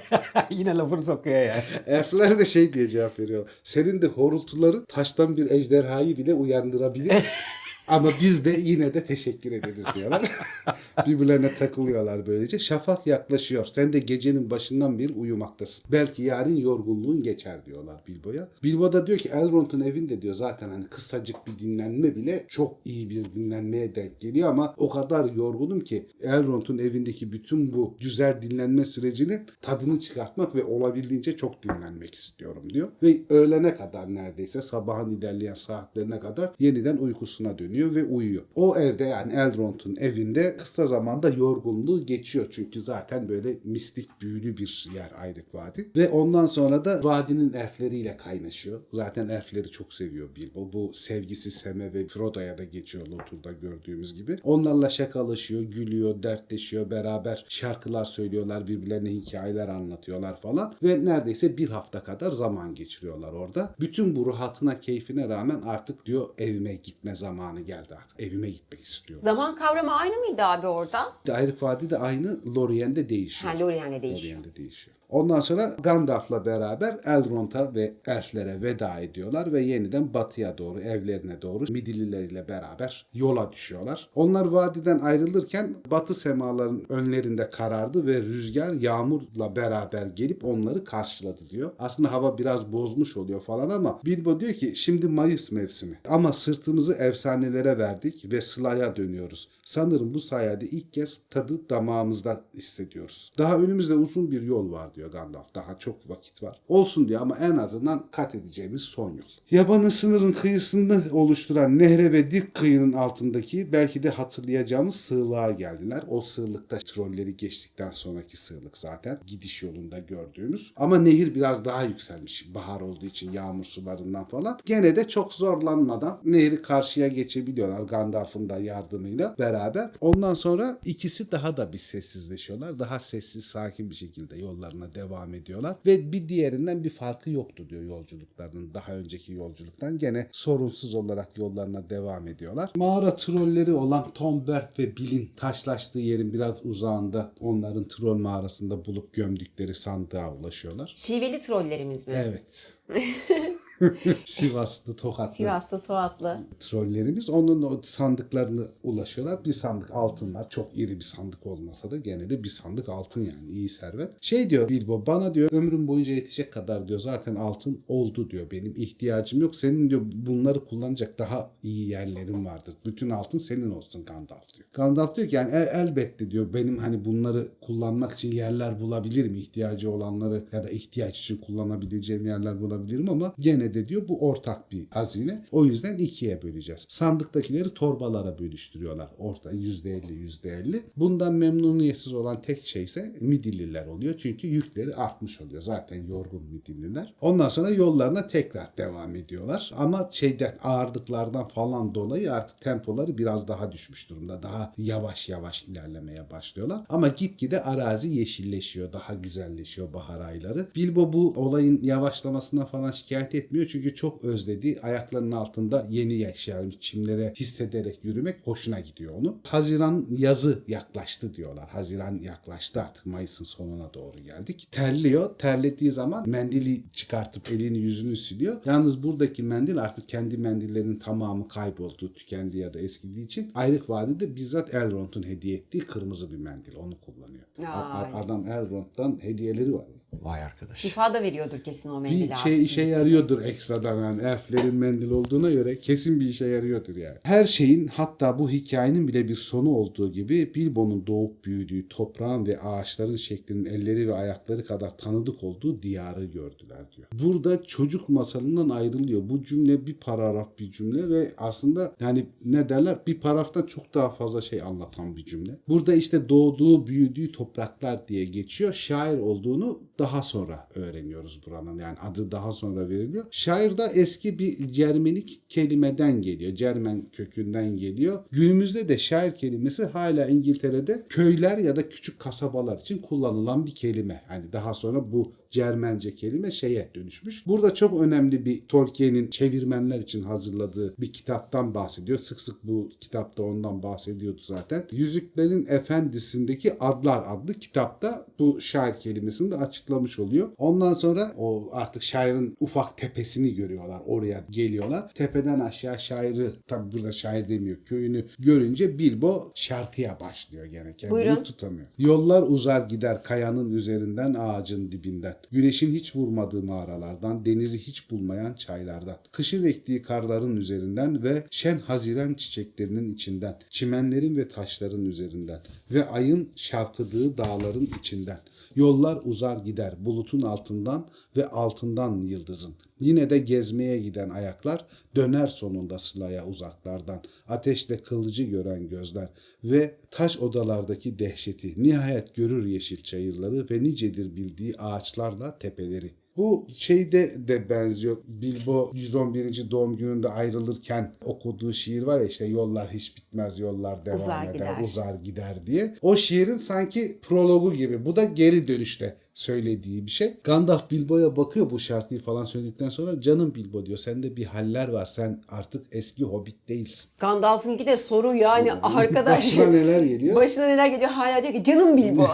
Yine 0.50 0.76
lafını 0.76 1.04
sokuyor 1.04 1.36
ya. 1.36 1.64
Elfler 1.86 2.38
de 2.38 2.44
şey 2.44 2.72
diye 2.72 2.88
cevap 2.88 3.18
veriyor. 3.18 3.48
Senin 3.64 4.02
de 4.02 4.06
horultuları 4.06 4.84
taştan 4.84 5.36
bir 5.36 5.50
ejderhayı 5.50 6.16
bile 6.16 6.34
uyandırabilir. 6.34 7.12
Ama 7.88 8.10
biz 8.20 8.44
de 8.44 8.56
yine 8.60 8.94
de 8.94 9.04
teşekkür 9.04 9.52
ederiz 9.52 9.84
diyorlar. 9.94 10.30
Birbirlerine 11.06 11.54
takılıyorlar 11.54 12.26
böylece. 12.26 12.58
Şafak 12.58 13.06
yaklaşıyor. 13.06 13.64
Sen 13.64 13.92
de 13.92 13.98
gecenin 13.98 14.50
başından 14.50 14.98
beri 14.98 15.12
uyumaktasın. 15.12 15.92
Belki 15.92 16.22
yarın 16.22 16.56
yorgunluğun 16.56 17.22
geçer 17.22 17.66
diyorlar 17.66 18.02
Bilbo'ya. 18.08 18.48
Bilbo 18.62 18.92
da 18.92 19.06
diyor 19.06 19.18
ki 19.18 19.28
Elrond'un 19.28 19.80
evinde 19.80 20.22
diyor 20.22 20.34
zaten 20.34 20.68
hani 20.68 20.84
kısacık 20.86 21.36
bir 21.46 21.58
dinlenme 21.58 22.16
bile 22.16 22.44
çok 22.48 22.76
iyi 22.84 23.10
bir 23.10 23.32
dinlenmeye 23.32 23.94
denk 23.94 24.20
geliyor 24.20 24.48
ama 24.48 24.74
o 24.76 24.90
kadar 24.90 25.32
yorgunum 25.32 25.80
ki 25.80 26.06
Elrond'un 26.20 26.78
evindeki 26.78 27.32
bütün 27.32 27.72
bu 27.72 27.96
güzel 28.00 28.42
dinlenme 28.42 28.84
sürecinin 28.84 29.40
tadını 29.62 30.00
çıkartmak 30.00 30.54
ve 30.54 30.64
olabildiğince 30.64 31.36
çok 31.36 31.62
dinlenmek 31.62 32.14
istiyorum 32.14 32.70
diyor. 32.70 32.88
Ve 33.02 33.20
öğlene 33.28 33.74
kadar 33.74 34.14
neredeyse 34.14 34.62
sabahın 34.62 35.16
ilerleyen 35.16 35.54
saatlerine 35.54 36.20
kadar 36.20 36.52
yeniden 36.58 36.96
uykusuna 36.96 37.58
dönüyor 37.58 37.73
ve 37.74 38.04
uyuyor. 38.04 38.42
O 38.54 38.76
evde 38.76 39.04
yani 39.04 39.32
Elrond'un 39.32 39.96
evinde 39.96 40.56
kısa 40.56 40.86
zamanda 40.86 41.28
yorgunluğu 41.28 42.06
geçiyor. 42.06 42.46
Çünkü 42.50 42.80
zaten 42.80 43.28
böyle 43.28 43.58
mistik 43.64 44.08
büyülü 44.20 44.56
bir 44.56 44.88
yer 44.94 45.12
Ayrık 45.18 45.54
Vadi. 45.54 45.90
Ve 45.96 46.08
ondan 46.08 46.46
sonra 46.46 46.84
da 46.84 47.04
vadinin 47.04 47.52
elfleriyle 47.52 48.16
kaynaşıyor. 48.16 48.80
Zaten 48.92 49.28
elfleri 49.28 49.70
çok 49.70 49.94
seviyor 49.94 50.28
Bilbo. 50.36 50.72
Bu 50.72 50.90
sevgisi 50.94 51.50
Sem'e 51.50 51.94
ve 51.94 52.06
Frodo'ya 52.06 52.58
da 52.58 52.64
geçiyor 52.64 53.06
Lotur'da 53.06 53.52
gördüğümüz 53.52 54.14
gibi. 54.14 54.38
Onlarla 54.42 54.90
şakalaşıyor, 54.90 55.62
gülüyor, 55.62 56.22
dertleşiyor. 56.22 56.90
Beraber 56.90 57.44
şarkılar 57.48 58.04
söylüyorlar, 58.04 58.66
birbirlerine 58.66 59.10
hikayeler 59.10 59.68
anlatıyorlar 59.68 60.36
falan. 60.36 60.74
Ve 60.82 61.04
neredeyse 61.04 61.56
bir 61.58 61.68
hafta 61.68 62.04
kadar 62.04 62.32
zaman 62.32 62.74
geçiriyorlar 62.74 63.32
orada. 63.32 63.74
Bütün 63.80 64.16
bu 64.16 64.26
rahatına, 64.26 64.80
keyfine 64.80 65.28
rağmen 65.28 65.62
artık 65.62 66.06
diyor 66.06 66.28
evime 66.38 66.74
gitme 66.74 67.16
zamanı 67.16 67.60
geldi 67.66 67.94
artık. 67.94 68.20
Evime 68.22 68.50
gitmek 68.50 68.80
istiyorum. 68.80 69.24
Zaman 69.24 69.56
kavramı 69.56 69.96
aynı 69.96 70.16
mıydı 70.16 70.42
abi 70.42 70.66
orada? 70.66 71.12
Ayrık 71.32 71.62
Vadi 71.62 71.90
de 71.90 71.98
aynı 71.98 72.54
Lorien'de 72.56 73.08
değişiyor. 73.08 73.52
Ha 73.52 73.58
Lorien'de 73.60 74.02
değişiyor. 74.02 74.36
Lorien'de 74.36 74.56
değişiyor. 74.56 74.96
Ondan 75.14 75.40
sonra 75.40 75.76
Gandalf'la 75.82 76.44
beraber 76.44 77.00
Elrond'a 77.04 77.74
ve 77.74 77.94
elflere 78.06 78.62
veda 78.62 79.00
ediyorlar 79.00 79.52
ve 79.52 79.60
yeniden 79.60 80.14
batıya 80.14 80.58
doğru, 80.58 80.80
evlerine 80.80 81.42
doğru 81.42 81.64
Midillileriyle 81.72 82.48
beraber 82.48 83.06
yola 83.14 83.52
düşüyorlar. 83.52 84.08
Onlar 84.14 84.46
vadiden 84.46 84.98
ayrılırken 84.98 85.74
batı 85.90 86.14
semaların 86.14 86.92
önlerinde 86.92 87.50
karardı 87.50 88.06
ve 88.06 88.22
rüzgar 88.22 88.72
yağmurla 88.72 89.56
beraber 89.56 90.06
gelip 90.06 90.44
onları 90.44 90.84
karşıladı 90.84 91.50
diyor. 91.50 91.70
Aslında 91.78 92.12
hava 92.12 92.38
biraz 92.38 92.72
bozmuş 92.72 93.16
oluyor 93.16 93.40
falan 93.40 93.70
ama 93.70 94.00
Bilbo 94.04 94.40
diyor 94.40 94.52
ki 94.52 94.76
şimdi 94.76 95.08
Mayıs 95.08 95.52
mevsimi 95.52 95.98
ama 96.08 96.32
sırtımızı 96.32 96.92
efsanelere 96.92 97.78
verdik 97.78 98.32
ve 98.32 98.40
Sıla'ya 98.40 98.96
dönüyoruz. 98.96 99.48
Sanırım 99.64 100.14
bu 100.14 100.20
sayede 100.20 100.68
ilk 100.68 100.92
kez 100.92 101.20
tadı 101.30 101.68
damağımızda 101.70 102.44
hissediyoruz. 102.54 103.32
Daha 103.38 103.58
önümüzde 103.58 103.94
uzun 103.94 104.30
bir 104.30 104.42
yol 104.42 104.72
var 104.72 104.94
diyor 104.94 105.12
Gandalf. 105.12 105.54
Daha 105.54 105.78
çok 105.78 106.10
vakit 106.10 106.42
var. 106.42 106.60
Olsun 106.68 107.08
diyor 107.08 107.20
ama 107.20 107.36
en 107.36 107.56
azından 107.56 108.06
kat 108.10 108.34
edeceğimiz 108.34 108.82
son 108.82 109.10
yol. 109.10 109.34
Yabanın 109.50 109.88
sınırın 109.88 110.32
kıyısını 110.32 111.04
oluşturan 111.12 111.78
nehre 111.78 112.12
ve 112.12 112.30
dik 112.30 112.54
kıyının 112.54 112.92
altındaki 112.92 113.72
belki 113.72 114.02
de 114.02 114.10
hatırlayacağımız 114.10 114.96
sığlığa 114.96 115.50
geldiler. 115.50 116.04
O 116.08 116.20
sığlıkta 116.20 116.78
trolleri 116.78 117.36
geçtikten 117.36 117.90
sonraki 117.90 118.36
sığlık 118.36 118.78
zaten. 118.78 119.18
Gidiş 119.26 119.62
yolunda 119.62 119.98
gördüğümüz. 119.98 120.72
Ama 120.76 120.98
nehir 120.98 121.34
biraz 121.34 121.64
daha 121.64 121.82
yükselmiş. 121.82 122.54
Bahar 122.54 122.80
olduğu 122.80 123.06
için 123.06 123.32
yağmur 123.32 123.64
sularından 123.64 124.24
falan. 124.24 124.60
Gene 124.64 124.96
de 124.96 125.08
çok 125.08 125.32
zorlanmadan 125.32 126.18
nehri 126.24 126.62
karşıya 126.62 127.08
geçebiliyorlar 127.08 127.80
Gandalf'ın 127.80 128.48
da 128.48 128.58
yardımıyla 128.58 129.34
beraber. 129.38 129.90
Ondan 130.00 130.34
sonra 130.34 130.78
ikisi 130.84 131.32
daha 131.32 131.56
da 131.56 131.72
bir 131.72 131.78
sessizleşiyorlar. 131.78 132.78
Daha 132.78 132.98
sessiz 133.00 133.44
sakin 133.44 133.90
bir 133.90 133.94
şekilde 133.94 134.36
yollarına 134.36 134.94
devam 134.94 135.34
ediyorlar. 135.34 135.76
Ve 135.86 136.12
bir 136.12 136.28
diğerinden 136.28 136.84
bir 136.84 136.90
farkı 136.90 137.30
yoktu 137.30 137.66
diyor 137.68 137.82
yolculuklarının 137.82 138.74
daha 138.74 138.92
önceki 138.92 139.33
yolculuktan. 139.34 139.98
Gene 139.98 140.28
sorunsuz 140.32 140.94
olarak 140.94 141.38
yollarına 141.38 141.90
devam 141.90 142.28
ediyorlar. 142.28 142.70
Mağara 142.76 143.16
trolleri 143.16 143.72
olan 143.72 144.12
Tom 144.12 144.46
Bert 144.46 144.78
ve 144.78 144.96
Bill'in 144.96 145.30
taşlaştığı 145.36 145.98
yerin 145.98 146.32
biraz 146.32 146.66
uzağında 146.66 147.32
onların 147.40 147.88
troll 147.88 148.18
mağarasında 148.18 148.84
bulup 148.84 149.12
gömdükleri 149.12 149.74
sandığa 149.74 150.34
ulaşıyorlar. 150.34 150.92
Şiveli 150.96 151.42
trollerimiz 151.42 152.06
mi? 152.06 152.14
Evet. 152.16 152.78
Sivaslı, 154.24 154.96
Tokatlı 154.96 155.34
Sivas'ta 155.36 155.78
Suatlı. 155.78 156.36
trollerimiz 156.60 157.30
onun 157.30 157.62
o 157.62 157.80
sandıklarını 157.82 158.66
ulaşıyorlar. 158.82 159.44
Bir 159.44 159.52
sandık 159.52 159.90
altın 159.92 160.34
var. 160.34 160.46
Çok 160.50 160.78
iri 160.78 160.96
bir 160.96 161.04
sandık 161.04 161.46
olmasa 161.46 161.90
da 161.90 161.96
gene 161.96 162.30
de 162.30 162.42
bir 162.44 162.48
sandık 162.48 162.88
altın 162.88 163.20
yani 163.20 163.50
iyi 163.52 163.68
servet. 163.68 164.10
Şey 164.20 164.50
diyor 164.50 164.68
Bilbo 164.68 165.06
bana 165.06 165.34
diyor 165.34 165.48
ömrüm 165.52 165.88
boyunca 165.88 166.12
yetecek 166.12 166.52
kadar 166.52 166.88
diyor 166.88 166.98
zaten 166.98 167.34
altın 167.34 167.80
oldu 167.88 168.30
diyor. 168.30 168.50
Benim 168.50 168.74
ihtiyacım 168.76 169.40
yok. 169.40 169.56
Senin 169.56 169.90
diyor 169.90 170.02
bunları 170.14 170.64
kullanacak 170.64 171.18
daha 171.18 171.50
iyi 171.62 171.88
yerlerin 171.88 172.44
vardır. 172.44 172.74
Bütün 172.86 173.10
altın 173.10 173.38
senin 173.38 173.70
olsun 173.70 174.04
Gandalf 174.04 174.54
diyor. 174.54 174.68
Gandalf 174.72 175.16
diyor 175.16 175.28
ki 175.28 175.36
yani 175.36 175.50
"E- 175.52 175.70
elbette 175.74 176.30
diyor 176.30 176.54
benim 176.54 176.78
hani 176.78 177.04
bunları 177.04 177.48
kullanmak 177.60 178.12
için 178.12 178.32
yerler 178.32 178.80
bulabilirim. 178.80 179.34
ihtiyacı 179.34 179.90
olanları 179.90 180.44
ya 180.52 180.64
da 180.64 180.68
ihtiyaç 180.68 181.20
için 181.20 181.36
kullanabileceğim 181.36 182.26
yerler 182.26 182.60
bulabilirim 182.60 183.10
ama 183.10 183.34
gene 183.38 183.73
de 183.74 183.88
diyor 183.88 184.08
bu 184.08 184.28
ortak 184.28 184.72
bir 184.72 184.86
hazine. 184.90 185.44
O 185.52 185.64
yüzden 185.64 185.98
ikiye 185.98 186.42
böleceğiz. 186.42 186.86
Sandıktakileri 186.88 187.74
torbalara 187.74 188.38
bölüştürüyorlar. 188.38 189.08
Orta 189.18 189.52
%50 189.52 190.12
%50. 190.12 190.82
Bundan 190.96 191.34
memnuniyetsiz 191.34 192.14
olan 192.14 192.42
tek 192.42 192.64
şey 192.66 192.82
ise 192.84 193.16
Midilliler 193.20 193.86
oluyor. 193.86 194.14
Çünkü 194.18 194.46
yükleri 194.46 194.94
artmış 194.94 195.40
oluyor. 195.40 195.62
Zaten 195.62 196.06
yorgun 196.06 196.42
Midilliler. 196.42 197.14
Ondan 197.20 197.48
sonra 197.48 197.70
yollarına 197.70 198.28
tekrar 198.28 198.76
devam 198.78 199.16
ediyorlar. 199.16 199.72
Ama 199.76 200.08
şeyden 200.10 200.58
ağırlıklardan 200.62 201.48
falan 201.48 201.94
dolayı 201.94 202.32
artık 202.32 202.60
tempoları 202.60 203.18
biraz 203.18 203.48
daha 203.48 203.72
düşmüş 203.72 204.10
durumda. 204.10 204.42
Daha 204.42 204.72
yavaş 204.78 205.28
yavaş 205.28 205.62
ilerlemeye 205.62 206.30
başlıyorlar. 206.30 206.80
Ama 206.88 207.08
gitgide 207.08 207.62
arazi 207.62 208.08
yeşilleşiyor. 208.08 208.92
Daha 208.92 209.14
güzelleşiyor 209.14 209.92
bahar 209.92 210.20
ayları. 210.20 210.68
Bilbo 210.76 211.12
bu 211.12 211.32
olayın 211.36 211.80
yavaşlamasına 211.82 212.66
falan 212.66 212.90
şikayet 212.90 213.34
etmiyor. 213.34 213.53
Çünkü 213.54 213.94
çok 213.94 214.24
özledi. 214.24 214.78
Ayaklarının 214.82 215.32
altında 215.32 215.86
yeni 215.90 216.14
yaşayan 216.14 216.72
çimlere 216.80 217.32
hissederek 217.36 218.04
yürümek 218.04 218.36
hoşuna 218.44 218.80
gidiyor 218.80 219.14
onu. 219.14 219.40
Haziran 219.46 220.06
yazı 220.10 220.62
yaklaştı 220.68 221.34
diyorlar. 221.34 221.68
Haziran 221.68 222.20
yaklaştı 222.22 222.82
artık 222.82 223.06
Mayıs'ın 223.06 223.44
sonuna 223.44 223.94
doğru 223.94 224.16
geldik. 224.24 224.68
Terliyor. 224.70 225.38
Terlediği 225.38 225.90
zaman 225.92 226.28
mendili 226.28 226.84
çıkartıp 226.92 227.52
elini 227.52 227.78
yüzünü 227.78 228.16
siliyor. 228.16 228.60
Yalnız 228.64 229.02
buradaki 229.02 229.42
mendil 229.42 229.78
artık 229.78 230.08
kendi 230.08 230.38
mendillerinin 230.38 230.98
tamamı 230.98 231.48
kayboldu, 231.48 232.14
tükendi 232.14 232.58
ya 232.58 232.74
da 232.74 232.80
eskidiği 232.80 233.26
için 233.26 233.50
Ayrık 233.54 233.90
Vadi'de 233.90 234.36
bizzat 234.36 234.74
Elrond'un 234.74 235.22
hediye 235.22 235.56
ettiği 235.56 235.80
kırmızı 235.80 236.32
bir 236.32 236.36
mendil. 236.36 236.76
Onu 236.76 237.00
kullanıyor. 237.00 237.44
Ay. 237.58 238.10
Adam 238.14 238.48
Elrond'dan 238.48 239.18
hediyeleri 239.22 239.74
var. 239.74 239.86
Vay 240.22 240.42
arkadaş. 240.42 240.78
Şifa 240.78 241.14
da 241.14 241.22
veriyordur 241.22 241.58
kesin 241.58 241.90
o 241.90 242.00
mendil 242.00 242.30
Bir 242.30 242.34
şey 242.34 242.64
işe 242.64 242.82
yarıyordur 242.82 243.42
ekstradan 243.42 244.02
yani 244.02 244.22
elflerin 244.22 244.74
mendil 244.74 245.10
olduğuna 245.10 245.50
göre 245.50 245.78
kesin 245.78 246.20
bir 246.20 246.26
işe 246.26 246.46
yarıyordur 246.46 246.96
yani. 246.96 247.16
Her 247.22 247.44
şeyin 247.44 247.86
hatta 247.86 248.38
bu 248.38 248.50
hikayenin 248.50 249.08
bile 249.08 249.28
bir 249.28 249.34
sonu 249.34 249.70
olduğu 249.70 250.12
gibi 250.12 250.54
Bilbo'nun 250.54 251.06
doğup 251.06 251.44
büyüdüğü 251.44 251.88
toprağın 251.88 252.46
ve 252.46 252.60
ağaçların 252.60 253.16
şeklinin 253.16 253.64
elleri 253.64 254.08
ve 254.08 254.14
ayakları 254.14 254.64
kadar 254.64 254.98
tanıdık 254.98 255.44
olduğu 255.44 255.82
diyarı 255.82 256.24
gördüler 256.24 256.92
diyor. 256.96 257.08
Burada 257.12 257.64
çocuk 257.64 258.08
masalından 258.08 258.68
ayrılıyor. 258.68 259.28
Bu 259.28 259.42
cümle 259.42 259.86
bir 259.86 259.94
paragraf 259.94 260.58
bir 260.58 260.70
cümle 260.70 261.08
ve 261.08 261.32
aslında 261.38 261.94
yani 262.00 262.26
ne 262.44 262.68
derler 262.68 262.98
bir 263.06 263.20
paragraftan 263.20 263.66
çok 263.66 263.94
daha 263.94 264.08
fazla 264.08 264.40
şey 264.40 264.62
anlatan 264.62 265.16
bir 265.16 265.24
cümle. 265.24 265.58
Burada 265.68 265.94
işte 265.94 266.28
doğduğu 266.28 266.86
büyüdüğü 266.86 267.32
topraklar 267.32 268.08
diye 268.08 268.24
geçiyor. 268.24 268.72
Şair 268.72 269.18
olduğunu 269.18 269.80
daha 270.04 270.22
sonra 270.22 270.68
öğreniyoruz 270.74 271.40
buranın. 271.46 271.78
Yani 271.78 271.98
adı 271.98 272.32
daha 272.32 272.52
sonra 272.52 272.88
veriliyor. 272.88 273.24
Şair 273.30 273.78
da 273.78 273.88
eski 273.88 274.38
bir 274.38 274.72
Cermenik 274.72 275.50
kelimeden 275.50 276.22
geliyor. 276.22 276.54
Cermen 276.54 277.06
kökünden 277.12 277.76
geliyor. 277.76 278.24
Günümüzde 278.30 278.88
de 278.88 278.98
şair 278.98 279.34
kelimesi 279.34 279.84
hala 279.84 280.26
İngiltere'de 280.26 281.06
köyler 281.08 281.58
ya 281.58 281.76
da 281.76 281.88
küçük 281.88 282.18
kasabalar 282.18 282.78
için 282.78 282.98
kullanılan 282.98 283.66
bir 283.66 283.74
kelime. 283.74 284.22
Yani 284.30 284.52
daha 284.52 284.74
sonra 284.74 285.12
bu 285.12 285.32
Cermence 285.54 286.14
kelime 286.14 286.50
şeye 286.50 286.90
dönüşmüş. 286.94 287.46
Burada 287.46 287.74
çok 287.74 288.02
önemli 288.02 288.44
bir 288.44 288.66
Tolkien'in 288.66 289.30
çevirmenler 289.30 289.98
için 289.98 290.22
hazırladığı 290.22 290.94
bir 290.98 291.12
kitaptan 291.12 291.74
bahsediyor. 291.74 292.18
Sık 292.18 292.40
sık 292.40 292.64
bu 292.64 292.90
kitapta 293.00 293.42
ondan 293.42 293.82
bahsediyordu 293.82 294.40
zaten. 294.42 294.84
Yüzüklerin 294.92 295.66
Efendisi'ndeki 295.68 296.78
Adlar 296.80 297.24
adlı 297.26 297.54
kitapta 297.54 298.26
bu 298.38 298.60
şair 298.60 298.94
kelimesini 298.94 299.50
de 299.50 299.56
açıklamış 299.56 300.18
oluyor. 300.18 300.48
Ondan 300.58 300.94
sonra 300.94 301.32
o 301.38 301.68
artık 301.72 302.02
şairin 302.02 302.56
ufak 302.60 302.98
tepesini 302.98 303.54
görüyorlar. 303.54 304.02
Oraya 304.06 304.44
geliyorlar. 304.50 305.14
Tepeden 305.14 305.60
aşağı 305.60 305.98
şairi 305.98 306.46
tabi 306.66 306.92
burada 306.92 307.12
şair 307.12 307.48
demiyor. 307.48 307.76
Köyünü 307.84 308.24
görünce 308.38 308.98
Bilbo 308.98 309.52
şarkıya 309.54 310.20
başlıyor 310.20 310.64
gene. 310.64 310.96
Kendini 310.96 311.10
Buyurun. 311.10 311.42
tutamıyor. 311.42 311.86
Yollar 311.98 312.42
uzar 312.42 312.80
gider 312.88 313.22
kayanın 313.22 313.72
üzerinden 313.72 314.34
ağacın 314.38 314.92
dibinden. 314.92 315.36
Güneşin 315.52 315.94
hiç 315.94 316.16
vurmadığı 316.16 316.62
mağaralardan, 316.62 317.44
denizi 317.44 317.78
hiç 317.78 318.10
bulmayan 318.10 318.54
çaylardan. 318.54 319.16
Kışın 319.32 319.64
ektiği 319.64 320.02
karların 320.02 320.56
üzerinden 320.56 321.22
ve 321.22 321.44
şen 321.50 321.78
haziran 321.78 322.34
çiçeklerinin 322.34 323.14
içinden. 323.14 323.58
Çimenlerin 323.70 324.36
ve 324.36 324.48
taşların 324.48 325.04
üzerinden. 325.04 325.60
Ve 325.90 326.04
ayın 326.04 326.48
şavkıdığı 326.56 327.38
dağların 327.38 327.88
içinden. 328.00 328.40
Yollar 328.76 329.18
uzar 329.24 329.56
gider 329.56 330.04
bulutun 330.04 330.42
altından 330.42 331.08
ve 331.36 331.46
altından 331.46 332.20
yıldızın. 332.20 332.74
Yine 333.00 333.30
de 333.30 333.38
gezmeye 333.38 333.98
giden 333.98 334.30
ayaklar 334.30 334.86
döner 335.16 335.46
sonunda 335.46 335.98
sılaya 335.98 336.46
uzaklardan. 336.46 337.22
Ateşle 337.48 338.02
kılıcı 338.02 338.42
gören 338.42 338.88
gözler 338.88 339.28
ve 339.64 339.96
taş 340.10 340.38
odalardaki 340.38 341.18
dehşeti 341.18 341.82
nihayet 341.82 342.34
görür 342.34 342.66
yeşil 342.66 343.02
çayırları 343.02 343.66
ve 343.70 343.82
nicedir 343.82 344.36
bildiği 344.36 344.76
ağaçlarla 344.76 345.58
tepeleri. 345.58 346.23
Bu 346.36 346.66
şeyde 346.76 347.48
de 347.48 347.68
benziyor. 347.68 348.16
Bilbo 348.26 348.90
111. 348.94 349.70
doğum 349.70 349.96
gününde 349.96 350.28
ayrılırken 350.28 351.14
okuduğu 351.24 351.72
şiir 351.72 352.02
var 352.02 352.20
ya 352.20 352.26
işte 352.26 352.46
yollar 352.46 352.88
hiç 352.92 353.16
bitmez, 353.16 353.58
yollar 353.58 354.06
devam 354.06 354.20
Uzar 354.20 354.44
eder, 354.44 354.52
gider. 354.52 354.76
uzar 354.82 355.14
gider 355.14 355.66
diye. 355.66 355.94
O 356.02 356.16
şiirin 356.16 356.58
sanki 356.58 357.18
prologu 357.22 357.72
gibi. 357.72 358.04
Bu 358.04 358.16
da 358.16 358.24
geri 358.24 358.68
dönüşte 358.68 359.16
söylediği 359.34 360.06
bir 360.06 360.10
şey. 360.10 360.34
Gandalf 360.44 360.90
Bilbo'ya 360.90 361.36
bakıyor 361.36 361.70
bu 361.70 361.78
şarkıyı 361.78 362.20
falan 362.20 362.44
söyledikten 362.44 362.88
sonra 362.88 363.20
canım 363.20 363.54
Bilbo 363.54 363.86
diyor 363.86 363.98
sende 363.98 364.36
bir 364.36 364.44
haller 364.44 364.88
var 364.88 365.06
sen 365.06 365.42
artık 365.48 365.86
eski 365.92 366.24
hobbit 366.24 366.68
değilsin. 366.68 367.10
Gandalf'ınki 367.18 367.86
de 367.86 367.96
soru 367.96 368.34
yani 368.34 368.72
arkadaş. 368.82 369.38
Başına 369.38 369.70
neler 369.70 370.02
geliyor? 370.02 370.36
Başına 370.36 370.66
neler 370.66 370.86
geliyor 370.86 371.10
hala 371.10 371.42
diyor 371.42 371.54
ki 371.54 371.64
canım 371.64 371.96
Bilbo. 371.96 372.26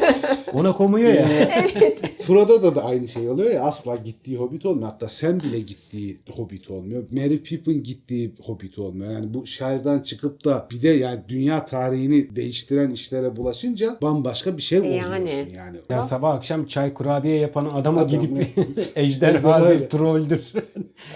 Ona 0.52 0.72
komuyor 0.72 1.12
ya. 1.14 1.28
Frodo'da 2.22 2.74
da 2.74 2.84
aynı 2.84 3.08
şey 3.08 3.28
oluyor 3.28 3.50
ya 3.50 3.62
asla 3.62 3.96
gittiği 3.96 4.36
hobbit 4.36 4.66
olmuyor. 4.66 4.88
Hatta 4.88 5.08
sen 5.08 5.40
bile 5.40 5.60
gittiği 5.60 6.20
hobbit 6.30 6.70
olmuyor. 6.70 7.04
Merry 7.10 7.42
Pippin 7.42 7.82
gittiği 7.82 8.34
hobbit 8.42 8.78
olmuyor. 8.78 9.12
Yani 9.12 9.34
bu 9.34 9.46
şairden 9.46 10.00
çıkıp 10.00 10.44
da 10.44 10.66
bir 10.70 10.82
de 10.82 10.88
yani 10.88 11.20
dünya 11.28 11.64
tarihini 11.66 12.36
değiştiren 12.36 12.90
işlere 12.90 13.36
bulaşınca 13.36 13.96
bambaşka 14.02 14.56
bir 14.56 14.62
şey 14.62 14.80
oluyorsun 14.80 15.02
Yani. 15.10 15.30
yani. 15.54 15.78
Ya 15.88 16.00
sabah 16.02 16.41
akşam 16.42 16.66
çay 16.66 16.94
kurabiye 16.94 17.36
yapan 17.38 17.64
adama 17.74 18.00
Adam, 18.00 18.08
gidip 18.10 18.32
evet. 18.56 18.92
ejderha 18.96 19.36
Ejderha. 19.36 19.70
bir 19.70 19.88
trolldür. 19.88 20.52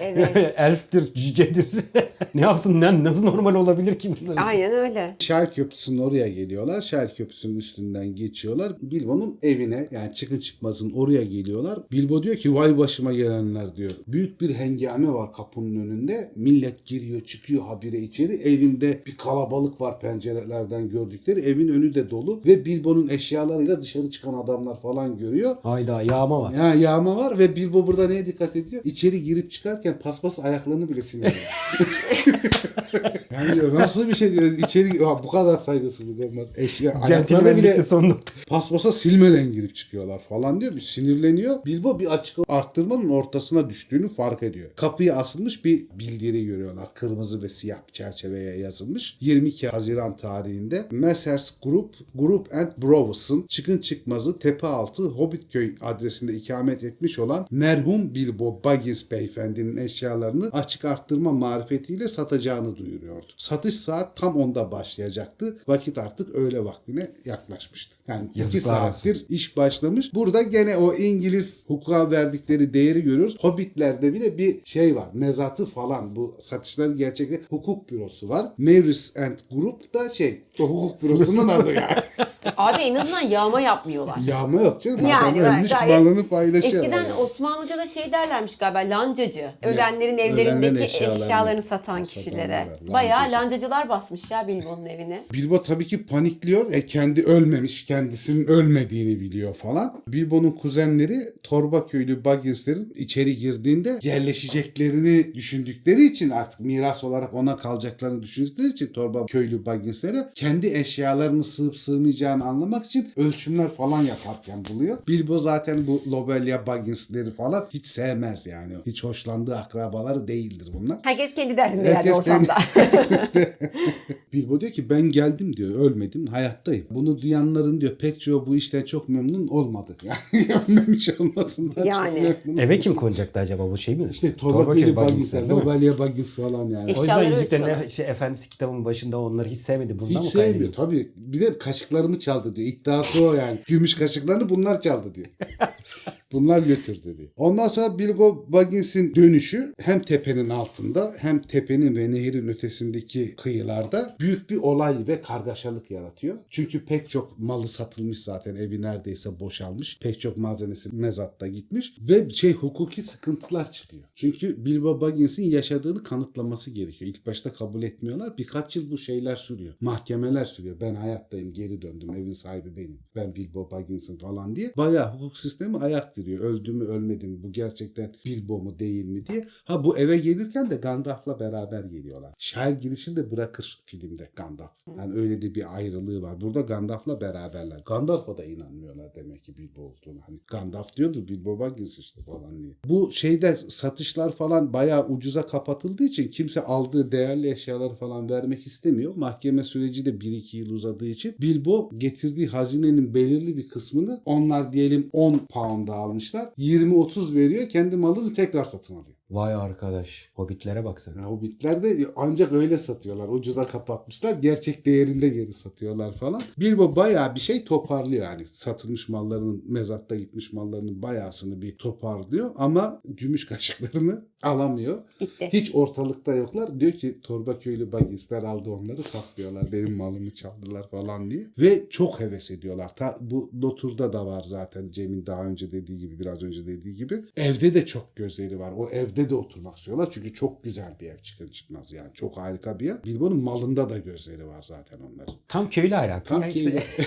Evet. 0.00 0.54
Elftir, 0.56 1.14
cücedir. 1.14 1.66
ne 2.34 2.40
yapsın? 2.40 2.80
Ne, 2.80 3.04
nasıl 3.04 3.24
normal 3.24 3.54
olabilir 3.54 3.98
ki 3.98 4.14
bunlar? 4.20 4.46
Aynen 4.46 4.72
öyle. 4.72 5.16
Şer 5.18 5.54
Köprüsü'nün 5.54 5.98
oraya 5.98 6.28
geliyorlar. 6.28 6.80
Şer 6.82 7.14
Köprüsü'nün 7.14 7.56
üstünden 7.56 8.14
geçiyorlar. 8.14 8.72
Bilbo'nun 8.82 9.38
evine 9.42 9.88
yani 9.90 10.14
çıkın 10.14 10.38
çıkmazın 10.38 10.92
oraya 10.92 11.22
geliyorlar. 11.22 11.78
Bilbo 11.92 12.22
diyor 12.22 12.36
ki 12.36 12.54
vay 12.54 12.78
başıma 12.78 13.12
gelenler 13.12 13.76
diyor. 13.76 13.90
Büyük 14.06 14.40
bir 14.40 14.54
hengame 14.54 15.08
var 15.08 15.32
kapının 15.32 15.76
önünde. 15.76 16.32
Millet 16.36 16.86
giriyor 16.86 17.20
çıkıyor 17.20 17.62
habire 17.62 17.98
içeri. 17.98 18.32
Evinde 18.32 19.02
bir 19.06 19.16
kalabalık 19.16 19.80
var 19.80 20.00
pencerelerden 20.00 20.88
gördükleri. 20.88 21.40
Evin 21.40 21.68
önü 21.68 21.94
de 21.94 22.10
dolu 22.10 22.40
ve 22.46 22.64
Bilbo'nun 22.64 23.08
eşyalarıyla 23.08 23.82
dışarı 23.82 24.10
çıkan 24.10 24.34
adamlar 24.34 24.80
falan 24.80 25.18
görüyor. 25.18 25.56
Hayda 25.62 26.02
yağma 26.02 26.40
var. 26.40 26.52
Ya 26.52 26.74
yağma 26.74 27.16
var 27.16 27.38
ve 27.38 27.56
Bilbo 27.56 27.86
burada 27.86 28.08
neye 28.08 28.26
dikkat 28.26 28.56
ediyor? 28.56 28.82
İçeri 28.84 29.24
girip 29.24 29.50
çıkarken 29.76 29.99
paspas 30.02 30.38
ayaklarını 30.38 30.88
bile 30.88 31.02
siliyor. 31.02 31.33
yani 33.36 33.54
diyor, 33.54 33.74
nasıl 33.74 34.08
bir 34.08 34.14
şey 34.14 34.32
diyor. 34.32 34.52
İçeri 34.52 35.02
ya 35.02 35.20
bu 35.22 35.28
kadar 35.28 35.56
saygısızlık 35.56 36.20
olmaz. 36.20 36.52
Eşya 36.56 37.02
Centilmenlikte 37.08 37.74
bile 37.74 37.82
son 37.82 38.08
nokta. 38.08 38.32
paspasa 38.48 38.92
silmeden 38.92 39.52
girip 39.52 39.74
çıkıyorlar 39.74 40.18
falan 40.18 40.60
diyor. 40.60 40.76
Bir 40.76 40.80
sinirleniyor. 40.80 41.64
Bilbo 41.64 41.98
bir 41.98 42.06
açık 42.14 42.38
arttırmanın 42.48 43.08
ortasına 43.08 43.70
düştüğünü 43.70 44.08
fark 44.08 44.42
ediyor. 44.42 44.70
Kapıya 44.76 45.16
asılmış 45.16 45.64
bir 45.64 45.86
bildiri 45.98 46.46
görüyorlar. 46.46 46.94
Kırmızı 46.94 47.42
ve 47.42 47.48
siyah 47.48 47.78
bir 47.88 47.92
çerçeveye 47.92 48.58
yazılmış. 48.58 49.16
22 49.20 49.68
Haziran 49.68 50.16
tarihinde 50.16 50.86
Messers 50.90 51.50
Group, 51.62 51.94
Group 52.14 52.54
and 52.54 52.68
Browers'ın 52.82 53.44
çıkın 53.48 53.78
çıkmazı 53.78 54.38
Tepealtı 54.38 55.02
Hobbitköy 55.02 55.74
adresinde 55.80 56.34
ikamet 56.34 56.84
etmiş 56.84 57.18
olan 57.18 57.46
merhum 57.50 58.14
Bilbo 58.14 58.60
Baggins 58.64 59.10
beyefendinin 59.10 59.76
eşyalarını 59.76 60.50
açık 60.52 60.84
arttırma 60.84 61.32
marifetiyle 61.32 62.08
satacağını 62.08 62.76
duyuruyordu. 62.76 63.25
Satış 63.37 63.75
saat 63.76 64.16
tam 64.16 64.37
10'da 64.37 64.73
başlayacaktı. 64.73 65.59
Vakit 65.68 65.99
artık 65.99 66.35
öğle 66.35 66.64
vaktine 66.64 67.11
yaklaşmıştı. 67.25 67.95
Yani 68.08 68.28
iki 68.30 68.40
Yazıklar 68.40 68.80
olsun. 68.80 68.92
saattir 68.92 69.26
iş 69.28 69.56
başlamış. 69.56 70.14
Burada 70.14 70.42
gene 70.42 70.76
o 70.76 70.94
İngiliz 70.94 71.64
hukuka 71.68 72.10
verdikleri 72.10 72.75
değeri 72.75 73.02
görüyoruz. 73.02 73.36
Hobbitlerde 73.40 74.12
bile 74.12 74.38
bir 74.38 74.60
şey 74.64 74.96
var. 74.96 75.08
Mezatı 75.12 75.66
falan. 75.66 76.16
Bu 76.16 76.36
satışları 76.40 76.92
gerçekten 76.92 77.40
hukuk 77.50 77.90
bürosu 77.90 78.28
var. 78.28 78.46
Maris 78.58 79.16
and 79.16 79.38
Group 79.50 79.94
da 79.94 80.10
şey 80.10 80.40
o 80.60 80.62
hukuk 80.62 81.02
bürosunun 81.02 81.48
adı 81.48 81.72
yani. 81.72 81.86
Abi 82.56 82.82
en 82.82 82.94
azından 82.94 83.20
yağma 83.20 83.60
yapmıyorlar. 83.60 84.16
Yağma 84.26 84.60
yok 84.62 84.82
canım. 84.82 85.06
Yani 85.06 85.42
Adam 85.42 85.54
ölmüş 85.56 85.70
gayet- 85.70 85.98
malını 86.04 86.28
paylaşıyor. 86.28 86.75
Eskiden 86.75 87.02
yani. 87.02 87.14
Osmanlıca'da 87.14 87.86
şey 87.86 88.12
derlermiş 88.12 88.56
galiba 88.56 88.78
lancacı. 88.78 89.50
Ölenlerin 89.62 90.14
ölenlerin 90.14 90.18
evlerindeki 90.46 90.84
eşyalarını 90.84 91.25
eşyalarını 91.25 91.62
satan 91.62 91.76
satan 91.86 92.04
kişilere. 92.04 92.58
var, 92.58 92.68
Bayağı 92.92 93.20
lancacı. 93.20 93.36
lancacılar 93.36 93.88
basmış 93.88 94.30
ya 94.30 94.48
Bilbo'nun 94.48 94.86
evine. 94.86 95.25
Bilbo 95.32 95.62
tabii 95.62 95.86
ki 95.86 96.06
panikliyor. 96.06 96.72
E 96.72 96.86
kendi 96.86 97.22
ölmemiş, 97.22 97.84
kendisinin 97.96 98.46
ölmediğini 98.46 99.20
biliyor 99.20 99.54
falan. 99.54 100.02
Bilbo'nun 100.08 100.50
kuzenleri 100.50 101.18
Torba 101.42 101.86
köylü 101.86 102.24
Baggins'lerin 102.24 102.92
içeri 102.96 103.36
girdiğinde 103.36 103.98
yerleşeceklerini 104.02 105.34
düşündükleri 105.34 106.06
için 106.06 106.30
artık 106.30 106.60
miras 106.60 107.04
olarak 107.04 107.34
ona 107.34 107.56
kalacaklarını 107.56 108.22
düşündükleri 108.22 108.68
için 108.68 108.86
Torba 108.86 109.26
köylü 109.26 109.66
Baggins'lere 109.66 110.28
kendi 110.34 110.66
eşyalarını 110.66 111.44
sığıp 111.44 111.76
sığmayacağını 111.76 112.44
anlamak 112.44 112.86
için 112.86 113.08
ölçümler 113.16 113.68
falan 113.68 114.02
yaparken 114.02 114.64
buluyor. 114.70 114.98
Bilbo 115.08 115.38
zaten 115.38 115.86
bu 115.86 116.02
Lobelia 116.10 116.66
Baggins'leri 116.66 117.30
falan 117.30 117.66
hiç 117.70 117.86
sevmez 117.86 118.46
yani. 118.46 118.72
Hiç 118.86 119.04
hoşlandığı 119.04 119.56
akrabaları 119.56 120.28
değildir 120.28 120.70
bunlar. 120.72 120.98
Herkes 121.02 121.34
kendi 121.34 121.56
derdinde 121.56 121.84
yani 121.84 121.94
Herkes 121.94 122.12
ortamda. 122.12 122.54
Bilbo 124.32 124.60
diyor 124.60 124.72
ki 124.72 124.90
ben 124.90 125.02
geldim 125.02 125.56
diyor 125.56 125.90
ölmedim 125.90 126.26
hayattayım. 126.26 126.86
Bunu 126.90 127.20
duyanların 127.20 127.80
diyor 127.80 127.85
pek 127.94 128.20
çoğu 128.20 128.46
bu 128.46 128.56
işten 128.56 128.82
çok 128.82 129.08
memnun 129.08 129.48
olmadı. 129.48 129.96
Yani 130.32 130.60
ölmemiş 130.68 131.20
olmasından 131.20 131.84
Yani. 131.84 132.22
çok 132.26 132.46
memnun. 132.46 132.62
Eve 132.62 132.78
kim 132.78 132.94
konacaktı 132.94 133.40
acaba 133.40 133.70
bu 133.70 133.78
şey 133.78 133.96
mi? 133.96 134.08
İşte 134.10 134.36
Torba 134.36 134.72
Köylü 134.72 134.96
Baggins'ler? 134.96 135.48
Lobelia 135.48 135.98
Baggins 135.98 136.36
falan 136.36 136.68
yani. 136.68 136.94
O 136.96 137.00
yüzden 137.00 137.22
Yüzüklerin 137.22 137.88
şey, 137.88 138.06
Efendisi 138.06 138.48
kitabının 138.48 138.84
başında 138.84 139.20
onları 139.20 139.48
hiç 139.48 139.58
sevmedi. 139.58 139.98
Bundan 139.98 140.22
Hiç 140.22 140.34
mı 140.34 140.40
sevmiyor 140.40 140.72
tabii. 140.72 141.12
Bir 141.16 141.40
de 141.40 141.58
kaşıklarımı 141.58 142.18
çaldı 142.18 142.56
diyor. 142.56 142.68
İddiası 142.68 143.25
o 143.25 143.34
yani. 143.34 143.58
Gümüş 143.66 143.94
kaşıklarını 143.94 144.49
bunlar 144.49 144.80
çaldı 144.80 145.14
diyor. 145.14 145.26
bunlar 146.32 146.62
götürdü 146.62 147.19
diyor. 147.19 147.28
Ondan 147.36 147.69
sonra 147.69 147.99
Bilbo 147.99 148.47
Baggins'in 148.49 149.15
dönüşü 149.15 149.75
hem 149.78 150.02
tepenin 150.02 150.50
altında 150.50 151.15
hem 151.19 151.43
tepenin 151.43 151.97
ve 151.97 152.10
nehirin 152.10 152.49
ötesindeki 152.49 153.36
kıyılarda 153.36 154.17
büyük 154.21 154.50
bir 154.50 154.56
olay 154.56 154.97
ve 155.08 155.21
kargaşalık 155.21 155.91
yaratıyor. 155.91 156.39
Çünkü 156.50 156.84
pek 156.84 157.08
çok 157.10 157.39
malı 157.39 157.69
satılmış 157.69 158.19
zaten. 158.19 158.56
Evi 158.56 158.82
neredeyse 158.82 159.41
boşalmış. 159.41 159.99
Pek 159.99 160.21
çok 160.21 160.36
malzemesi 160.36 160.97
mezatta 160.97 161.47
gitmiş. 161.47 161.95
Ve 162.00 162.30
şey 162.30 162.52
hukuki 162.52 163.02
sıkıntılar 163.02 163.73
çıkıyor. 163.73 164.04
Çünkü 164.15 164.65
Bilbo 164.65 165.00
Baggins'in 165.00 165.50
yaşadığını 165.50 166.02
kanıtlaması 166.02 166.71
gerekiyor. 166.71 167.10
İlk 167.10 167.26
başta 167.26 167.52
kabul 167.52 167.82
etmiyorlar. 167.82 168.39
Birkaç 168.39 168.76
yıl 168.76 168.91
bu 168.91 168.99
şeyler 168.99 169.36
sürüyor. 169.36 169.75
Mahkemeler 169.80 170.45
sürüyor. 170.45 170.80
Ben 170.80 170.95
hayattayım, 170.95 171.52
geri 171.52 171.82
döndüm. 171.82 172.15
Evin 172.15 172.32
sahibi 172.32 172.76
benim. 172.76 172.99
Ben 173.15 173.34
Bilbo 173.34 173.71
Baggins'im 173.71 174.19
falan 174.19 174.56
diye. 174.56 174.73
Bayağı 174.76 175.15
hukuk 175.15 175.39
sistemi 175.39 175.76
ayak 175.76 176.17
diriyor. 176.26 176.45
Öldü 176.45 176.73
mü 176.73 176.84
ölmedi 176.84 177.26
mi? 177.26 177.43
Bu 177.43 177.52
gerçekten 177.52 178.12
Bilbo 178.25 178.58
mu 178.58 178.78
değil 178.78 179.04
mi 179.04 179.26
diye. 179.26 179.47
Ha 179.65 179.84
bu 179.84 179.99
eve 179.99 180.19
gelirken 180.19 180.71
de 180.71 180.76
Gandalf'la 180.76 181.41
beraber 181.41 181.84
geliyorlar. 181.84 182.34
Şair 182.39 182.76
girişini 182.76 183.17
de 183.17 183.30
bırakır 183.30 183.82
filmde 183.84 184.30
Gandalf. 184.36 184.86
Yani 184.99 185.15
öyle 185.15 185.43
de 185.43 185.54
bir 185.54 185.76
ayrılığı 185.76 186.23
var. 186.23 186.41
Burada 186.41 186.60
Gandalf'la 186.60 187.21
beraberler. 187.21 187.82
Gandalf'a 187.86 188.39
da 188.39 188.45
inanmıyorlar 188.45 189.15
demek 189.15 189.45
ki 189.45 189.58
Bilbo 189.58 189.80
olduğunu. 189.80 190.21
Hani 190.26 190.39
Gandalf 190.47 190.97
diyordu 190.97 191.28
Bilbo 191.28 191.58
Baggins 191.58 191.99
işte 191.99 192.23
falan 192.23 192.58
diye. 192.58 192.73
Bu 192.89 193.12
şeyde 193.12 193.56
satışlar 193.69 194.32
falan 194.32 194.73
bayağı 194.73 195.08
ucuza 195.08 195.47
kapatıldığı 195.47 196.04
için 196.04 196.28
kimse 196.28 196.65
aldığı 196.65 197.12
değerli 197.12 197.50
eşyaları 197.50 197.95
falan 197.95 198.30
vermek 198.30 198.67
istemiyor. 198.67 199.17
Mahkeme 199.17 199.65
süreci 199.65 200.06
de 200.06 200.10
1-2 200.10 200.56
yıl 200.56 200.71
uzadığı 200.71 201.08
için 201.08 201.34
Bilbo 201.41 201.91
getirdiği 201.99 202.47
hazinenin 202.47 203.15
belirli 203.15 203.56
bir 203.56 203.69
kısmını 203.69 204.23
onlar 204.25 204.73
diyelim 204.73 205.10
10 205.12 205.39
pound'a 205.50 205.95
almışlar. 206.06 206.52
20-30 206.58 207.34
veriyor. 207.34 207.69
Kendi 207.69 207.97
malını 207.97 208.32
tekrar 208.32 208.64
satın 208.64 208.95
alıyor. 208.95 209.16
Vay 209.30 209.54
arkadaş. 209.54 210.30
Hobbitlere 210.34 210.84
bak 210.84 211.00
sen. 211.00 211.12
Hobbitler 211.12 211.82
de 211.82 212.06
ancak 212.17 212.52
öyle 212.52 212.76
satıyorlar. 212.78 213.28
Ucuza 213.28 213.67
kapatmışlar. 213.67 214.34
Gerçek 214.34 214.86
değerinde 214.86 215.28
geri 215.28 215.52
satıyorlar 215.52 216.12
falan. 216.12 216.43
Bilbo 216.58 216.97
bayağı 216.97 217.34
bir 217.34 217.41
şey 217.41 217.65
toparlıyor 217.65 218.25
yani. 218.25 218.47
Satılmış 218.47 219.08
mallarının, 219.08 219.65
mezatta 219.69 220.17
gitmiş 220.17 220.52
mallarının 220.52 221.02
bayağısını 221.02 221.62
bir 221.62 221.76
toparlıyor. 221.76 222.50
Ama 222.56 223.00
gümüş 223.04 223.47
kaşıklarını 223.49 224.25
alamıyor. 224.43 224.99
Gitti. 225.21 225.49
Hiç 225.52 225.75
ortalıkta 225.75 226.34
yoklar. 226.34 226.80
Diyor 226.80 226.93
ki 226.93 227.21
torba 227.23 227.58
köylü 227.58 227.93
Bagginsler 227.93 228.43
aldı 228.43 228.71
onları 228.71 229.02
saklıyorlar. 229.02 229.73
Benim 229.73 229.97
malımı 229.97 230.34
çaldılar 230.34 230.91
falan 230.91 231.30
diye. 231.30 231.43
Ve 231.58 231.89
çok 231.91 232.21
heves 232.21 232.50
ediyorlar. 232.50 232.97
Ta, 232.97 233.19
bu 233.21 233.50
Lotur'da 233.62 234.12
da 234.12 234.26
var 234.26 234.43
zaten 234.49 234.91
Cem'in 234.91 235.26
daha 235.26 235.45
önce 235.45 235.73
dediği 235.73 235.99
gibi 235.99 236.19
biraz 236.19 236.43
önce 236.43 236.67
dediği 236.67 236.95
gibi. 236.95 237.25
Evde 237.36 237.75
de 237.75 237.86
çok 237.86 238.17
gözleri 238.17 238.58
var. 238.58 238.73
O 238.76 238.91
evde 239.16 239.30
de 239.30 239.34
oturmak 239.34 239.76
istiyorlar. 239.76 240.08
Çünkü 240.10 240.34
çok 240.34 240.64
güzel 240.64 240.96
bir 241.00 241.06
ev 241.06 241.18
çıkın 241.18 241.48
çıkmaz 241.48 241.92
yani. 241.92 242.10
Çok 242.14 242.36
harika 242.36 242.78
bir 242.78 242.86
yer. 242.86 243.04
Bilbo'nun 243.04 243.42
malında 243.42 243.90
da 243.90 243.98
gözleri 243.98 244.46
var 244.46 244.62
zaten 244.62 244.98
onların. 245.00 245.34
Tam 245.48 245.70
köylü 245.70 245.96
ahlakı. 245.96 246.28
Tam 246.28 246.42
ya 246.42 246.52
ki 246.52 246.58
işte. 246.58 246.82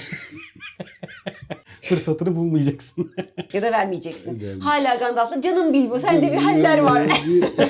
Fırsatını 1.81 2.35
bulmayacaksın. 2.35 3.11
Ya 3.53 3.61
da 3.61 3.71
vermeyeceksin. 3.71 4.25
Vermeyeceğim. 4.25 4.59
Hala 4.59 4.95
Gandalf'la 4.95 5.41
canım 5.41 5.73
Bilbo 5.73 5.99
sende 5.99 6.31
bir 6.31 6.37
haller 6.37 6.77
var. 6.77 7.23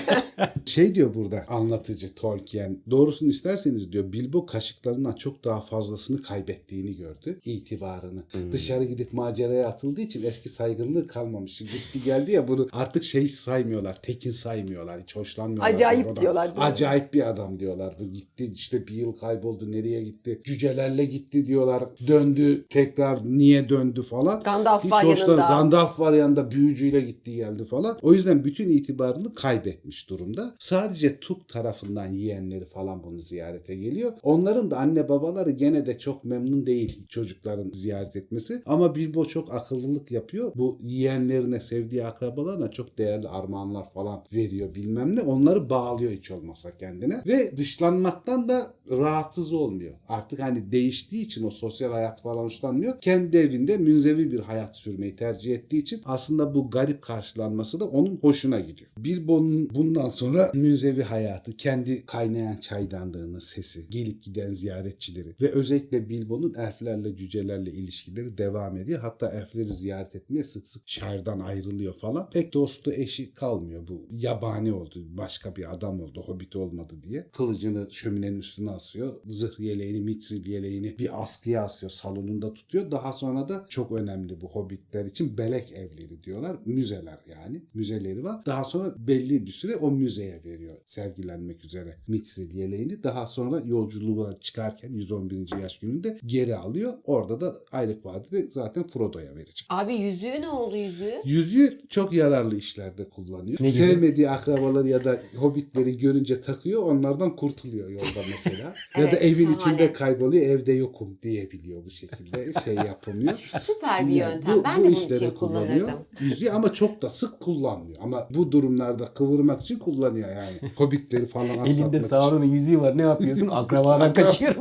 şey 0.65 0.95
diyor 0.95 1.15
burada 1.15 1.45
anlatıcı 1.47 2.15
Tolkien. 2.15 2.77
Doğrusunu 2.91 3.29
isterseniz 3.29 3.91
diyor 3.91 4.11
Bilbo 4.11 4.45
kaşıklarından 4.45 5.13
çok 5.13 5.43
daha 5.43 5.61
fazlasını 5.61 6.21
kaybettiğini 6.21 6.95
gördü. 6.95 7.39
itibarını. 7.45 8.23
Dışarı 8.51 8.83
gidip 8.83 9.13
maceraya 9.13 9.67
atıldığı 9.67 10.01
için 10.01 10.23
eski 10.23 10.49
saygınlığı 10.49 11.07
kalmamış. 11.07 11.57
Gitti 11.59 12.03
geldi 12.05 12.31
ya 12.31 12.47
bunu 12.47 12.67
artık 12.71 13.03
şey 13.03 13.27
saymıyorlar. 13.27 14.01
Tekin 14.01 14.28
saymıyorlar. 14.31 15.01
Hiç 15.01 15.15
hoşlanmıyorlar. 15.15 15.73
Acayip 15.73 16.05
bu 16.05 16.11
adam. 16.11 16.21
diyorlar, 16.21 16.55
değil? 16.55 16.67
Acayip 16.67 17.13
bir 17.13 17.29
adam 17.29 17.59
diyorlar. 17.59 17.95
Bu 17.99 18.13
gitti 18.13 18.51
işte 18.53 18.87
bir 18.87 18.93
yıl 18.93 19.15
kayboldu. 19.15 19.71
Nereye 19.71 20.03
gitti? 20.03 20.41
Cücelerle 20.43 21.05
gitti 21.05 21.47
diyorlar. 21.47 21.83
Döndü 22.07 22.67
tekrar 22.69 23.19
niye 23.25 23.69
döndü 23.69 24.01
falan. 24.01 24.43
Gandalf 24.43 24.83
Hiç 24.83 24.91
var 24.91 25.03
yanında. 25.03 25.35
Gandalf 25.35 25.99
var 25.99 26.13
yanında 26.13 26.51
büyücüyle 26.51 27.01
gitti 27.01 27.35
geldi 27.35 27.65
falan. 27.65 27.97
O 28.01 28.13
yüzden 28.13 28.43
bütün 28.43 28.69
itibarını 28.69 29.35
kaybetmiş 29.35 30.09
durumda. 30.09 30.55
Sadece 30.59 31.19
Tuk 31.19 31.49
tarafından 31.49 32.07
yeğenleri 32.07 32.65
falan 32.65 33.03
bunu 33.03 33.19
ziyarete 33.19 33.75
geliyor. 33.75 34.13
Onların 34.23 34.71
da 34.71 34.77
anne 34.77 35.09
babaları 35.09 35.51
gene 35.51 35.85
de 35.85 35.99
çok 35.99 36.23
memnun 36.23 36.65
değil 36.65 37.07
çocukların 37.09 37.71
ziyaret 37.73 38.15
etmesi. 38.15 38.63
Ama 38.65 38.95
Bilbo 38.95 39.25
çok 39.25 39.53
akıllılık 39.53 40.11
yapıyor. 40.11 40.51
Bu 40.55 40.79
yeğenlerine, 40.83 41.61
sevdiği 41.61 42.05
akrabalarına 42.05 42.71
çok 42.71 42.97
değerli 42.97 43.27
armağanlar 43.27 43.93
falan 43.93 44.18
veriyor 44.33 44.75
bilmem 44.75 45.15
ne. 45.15 45.21
Onları 45.21 45.69
bağlıyor 45.69 46.11
hiç 46.11 46.31
olmazsa 46.31 46.77
kendine. 46.77 47.21
Ve 47.27 47.57
dışlanmaktan 47.57 48.49
da 48.49 48.73
rahatsız 48.91 49.53
olmuyor. 49.53 49.93
Artık 50.07 50.41
hani 50.41 50.71
değiştiği 50.71 51.25
için 51.25 51.43
o 51.43 51.51
sosyal 51.51 51.91
hayat 51.91 52.21
falan 52.21 52.43
hoşlanmıyor. 52.43 53.01
Kendi 53.01 53.37
evinde 53.37 53.77
münzevi 53.77 54.31
bir 54.31 54.39
hayat 54.39 54.75
sürmeyi 54.75 55.15
tercih 55.15 55.53
ettiği 55.53 55.77
için 55.77 56.01
aslında 56.05 56.55
bu 56.55 56.69
garip 56.69 57.01
karşılanması 57.01 57.79
da 57.79 57.85
onun 57.85 58.19
hoşuna 58.21 58.59
gidiyor. 58.59 58.89
Bilbo'nun 58.97 59.69
bundan 59.69 60.09
sonra 60.09 60.51
münzevi 60.53 61.03
hayatı, 61.03 61.57
kendi 61.57 62.05
kaynayan 62.05 62.57
çaydanlığının 62.57 63.39
sesi, 63.39 63.89
gelip 63.89 64.23
giden 64.23 64.53
ziyaretçileri 64.53 65.35
ve 65.41 65.51
özellikle 65.51 66.09
Bilbo'nun 66.09 66.53
elflerle, 66.53 67.15
cücelerle 67.15 67.71
ilişkileri 67.71 68.37
devam 68.37 68.77
ediyor. 68.77 68.99
Hatta 68.99 69.29
elfleri 69.29 69.73
ziyaret 69.73 70.15
etmeye 70.15 70.43
sık 70.43 70.67
sık 70.67 70.81
şehirden 70.85 71.39
ayrılıyor 71.39 71.93
falan. 71.93 72.29
Pek 72.29 72.53
dostu 72.53 72.91
eşi 72.93 73.33
kalmıyor 73.33 73.87
bu. 73.87 74.07
Yabani 74.09 74.73
oldu. 74.73 75.05
Başka 75.09 75.55
bir 75.55 75.73
adam 75.73 76.01
oldu. 76.01 76.23
Hobbit 76.25 76.55
olmadı 76.55 76.93
diye. 77.03 77.27
Kılıcını 77.31 77.87
şöminenin 77.91 78.39
üstüne 78.39 78.71
asıyor. 78.71 79.13
Zırh 79.25 79.59
yeleğini, 79.59 80.01
mitril 80.01 80.45
yeleğini 80.45 80.97
bir 80.99 81.23
askıya 81.23 81.63
asıyor. 81.63 81.89
Salonunda 81.89 82.53
tutuyor. 82.53 82.91
Daha 82.91 83.13
sonra 83.13 83.49
da 83.49 83.65
çok 83.69 83.91
önemli 83.91 84.41
bu 84.41 84.47
hobbitler 84.47 85.05
için 85.05 85.37
belek 85.37 85.71
evleri 85.71 86.23
diyorlar. 86.23 86.57
Müzeler 86.65 87.19
yani. 87.27 87.61
Müzeleri 87.73 88.23
var. 88.23 88.45
Daha 88.45 88.63
sonra 88.63 88.93
belli 88.97 89.45
bir 89.45 89.51
süre 89.51 89.75
o 89.75 89.91
müzeye 89.91 90.43
veriyor 90.45 90.77
sergilenmek 90.85 91.65
üzere 91.65 91.95
mitril 92.07 92.55
yeleğini. 92.55 93.03
Daha 93.03 93.27
sonra 93.27 93.61
yolculuğa 93.65 94.39
çıkarken 94.39 94.93
111. 94.93 95.61
yaş 95.61 95.79
gününde 95.79 96.17
geri 96.25 96.55
alıyor. 96.55 96.93
Orada 97.03 97.41
da 97.41 97.55
Ayrık 97.71 98.05
Vadide 98.05 98.41
zaten 98.41 98.87
Frodo'ya 98.87 99.35
verecek. 99.35 99.67
Abi 99.69 99.95
yüzüğü 99.95 100.41
ne 100.41 100.49
oldu 100.49 100.75
yüzüğü? 100.75 101.13
Yüzüğü 101.25 101.81
çok 101.89 102.13
yararlı 102.13 102.55
işlerde 102.55 103.09
kullanıyor. 103.09 103.57
Ne 103.61 103.69
gibi? 103.69 103.77
Sevmediği 103.99 104.29
akrabaları 104.29 104.87
ya 104.87 105.03
da 105.03 105.21
hobbitleri 105.35 105.97
görünce 105.97 106.41
takıyor. 106.41 106.83
Onlardan 106.83 107.35
kurtuluyor 107.35 107.89
yolda 107.89 108.19
mesela. 108.31 108.73
ya 108.97 109.03
da 109.03 109.09
Evet, 109.09 109.21
evin 109.21 109.43
şahane. 109.43 109.55
içinde 109.55 109.93
kayboluyor. 109.93 110.45
Evde 110.45 110.71
yokum 110.73 111.17
diyebiliyor 111.23 111.85
bu 111.85 111.89
şekilde. 111.89 112.53
Şey 112.65 112.75
yapamıyor. 112.75 113.33
Süper 113.63 114.07
bir 114.07 114.13
Yani 114.13 114.33
yöntem. 114.33 114.57
bu- 114.57 114.63
ben 114.63 114.79
bu 114.79 114.83
de 114.87 114.91
işlere 114.91 115.25
için 115.25 115.35
kullanırdım. 115.35 115.89
Yüzüğü 116.19 116.49
ama 116.49 116.73
çok 116.73 117.01
da 117.01 117.09
sık 117.09 117.39
kullanmıyor. 117.39 117.97
Ama 118.01 118.27
bu 118.35 118.51
durumlarda 118.51 119.05
kıvırmak 119.13 119.61
için 119.61 119.79
kullanıyor 119.79 120.29
yani. 120.29 120.71
Hobbitleri 120.75 121.25
falan 121.25 121.45
atlatmak 121.49 121.67
Elinde. 121.67 122.01
Sauron'un 122.01 122.45
yüzüğü 122.45 122.81
var. 122.81 122.97
Ne 122.97 123.01
yapıyorsun? 123.01 123.47
Akrabadan 123.47 124.13
kaçıyor. 124.13 124.55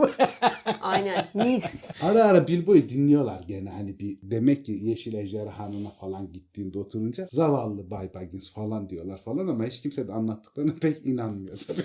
Aynen. 0.81 1.25
Mis. 1.35 1.85
Ara 2.03 2.25
ara 2.25 2.47
Bilbo'yu 2.47 2.89
dinliyorlar 2.89 3.45
gene 3.49 3.71
hani 3.71 3.99
bir 3.99 4.19
demek 4.23 4.65
ki 4.65 4.73
Yeşil 4.83 5.15
Ejderhanı'na 5.15 5.89
falan 6.01 6.33
gittiğinde 6.33 6.79
oturunca 6.79 7.29
zavallı 7.31 7.91
Bay 7.91 8.15
Baggins 8.15 8.53
falan 8.53 8.89
diyorlar 8.91 9.21
falan 9.29 9.47
ama 9.47 9.67
hiç 9.67 9.81
kimse 9.81 10.09
de 10.09 10.13
anlattıklarına 10.13 10.75
pek 10.81 11.07
inanmıyor 11.07 11.59
tabii. 11.67 11.83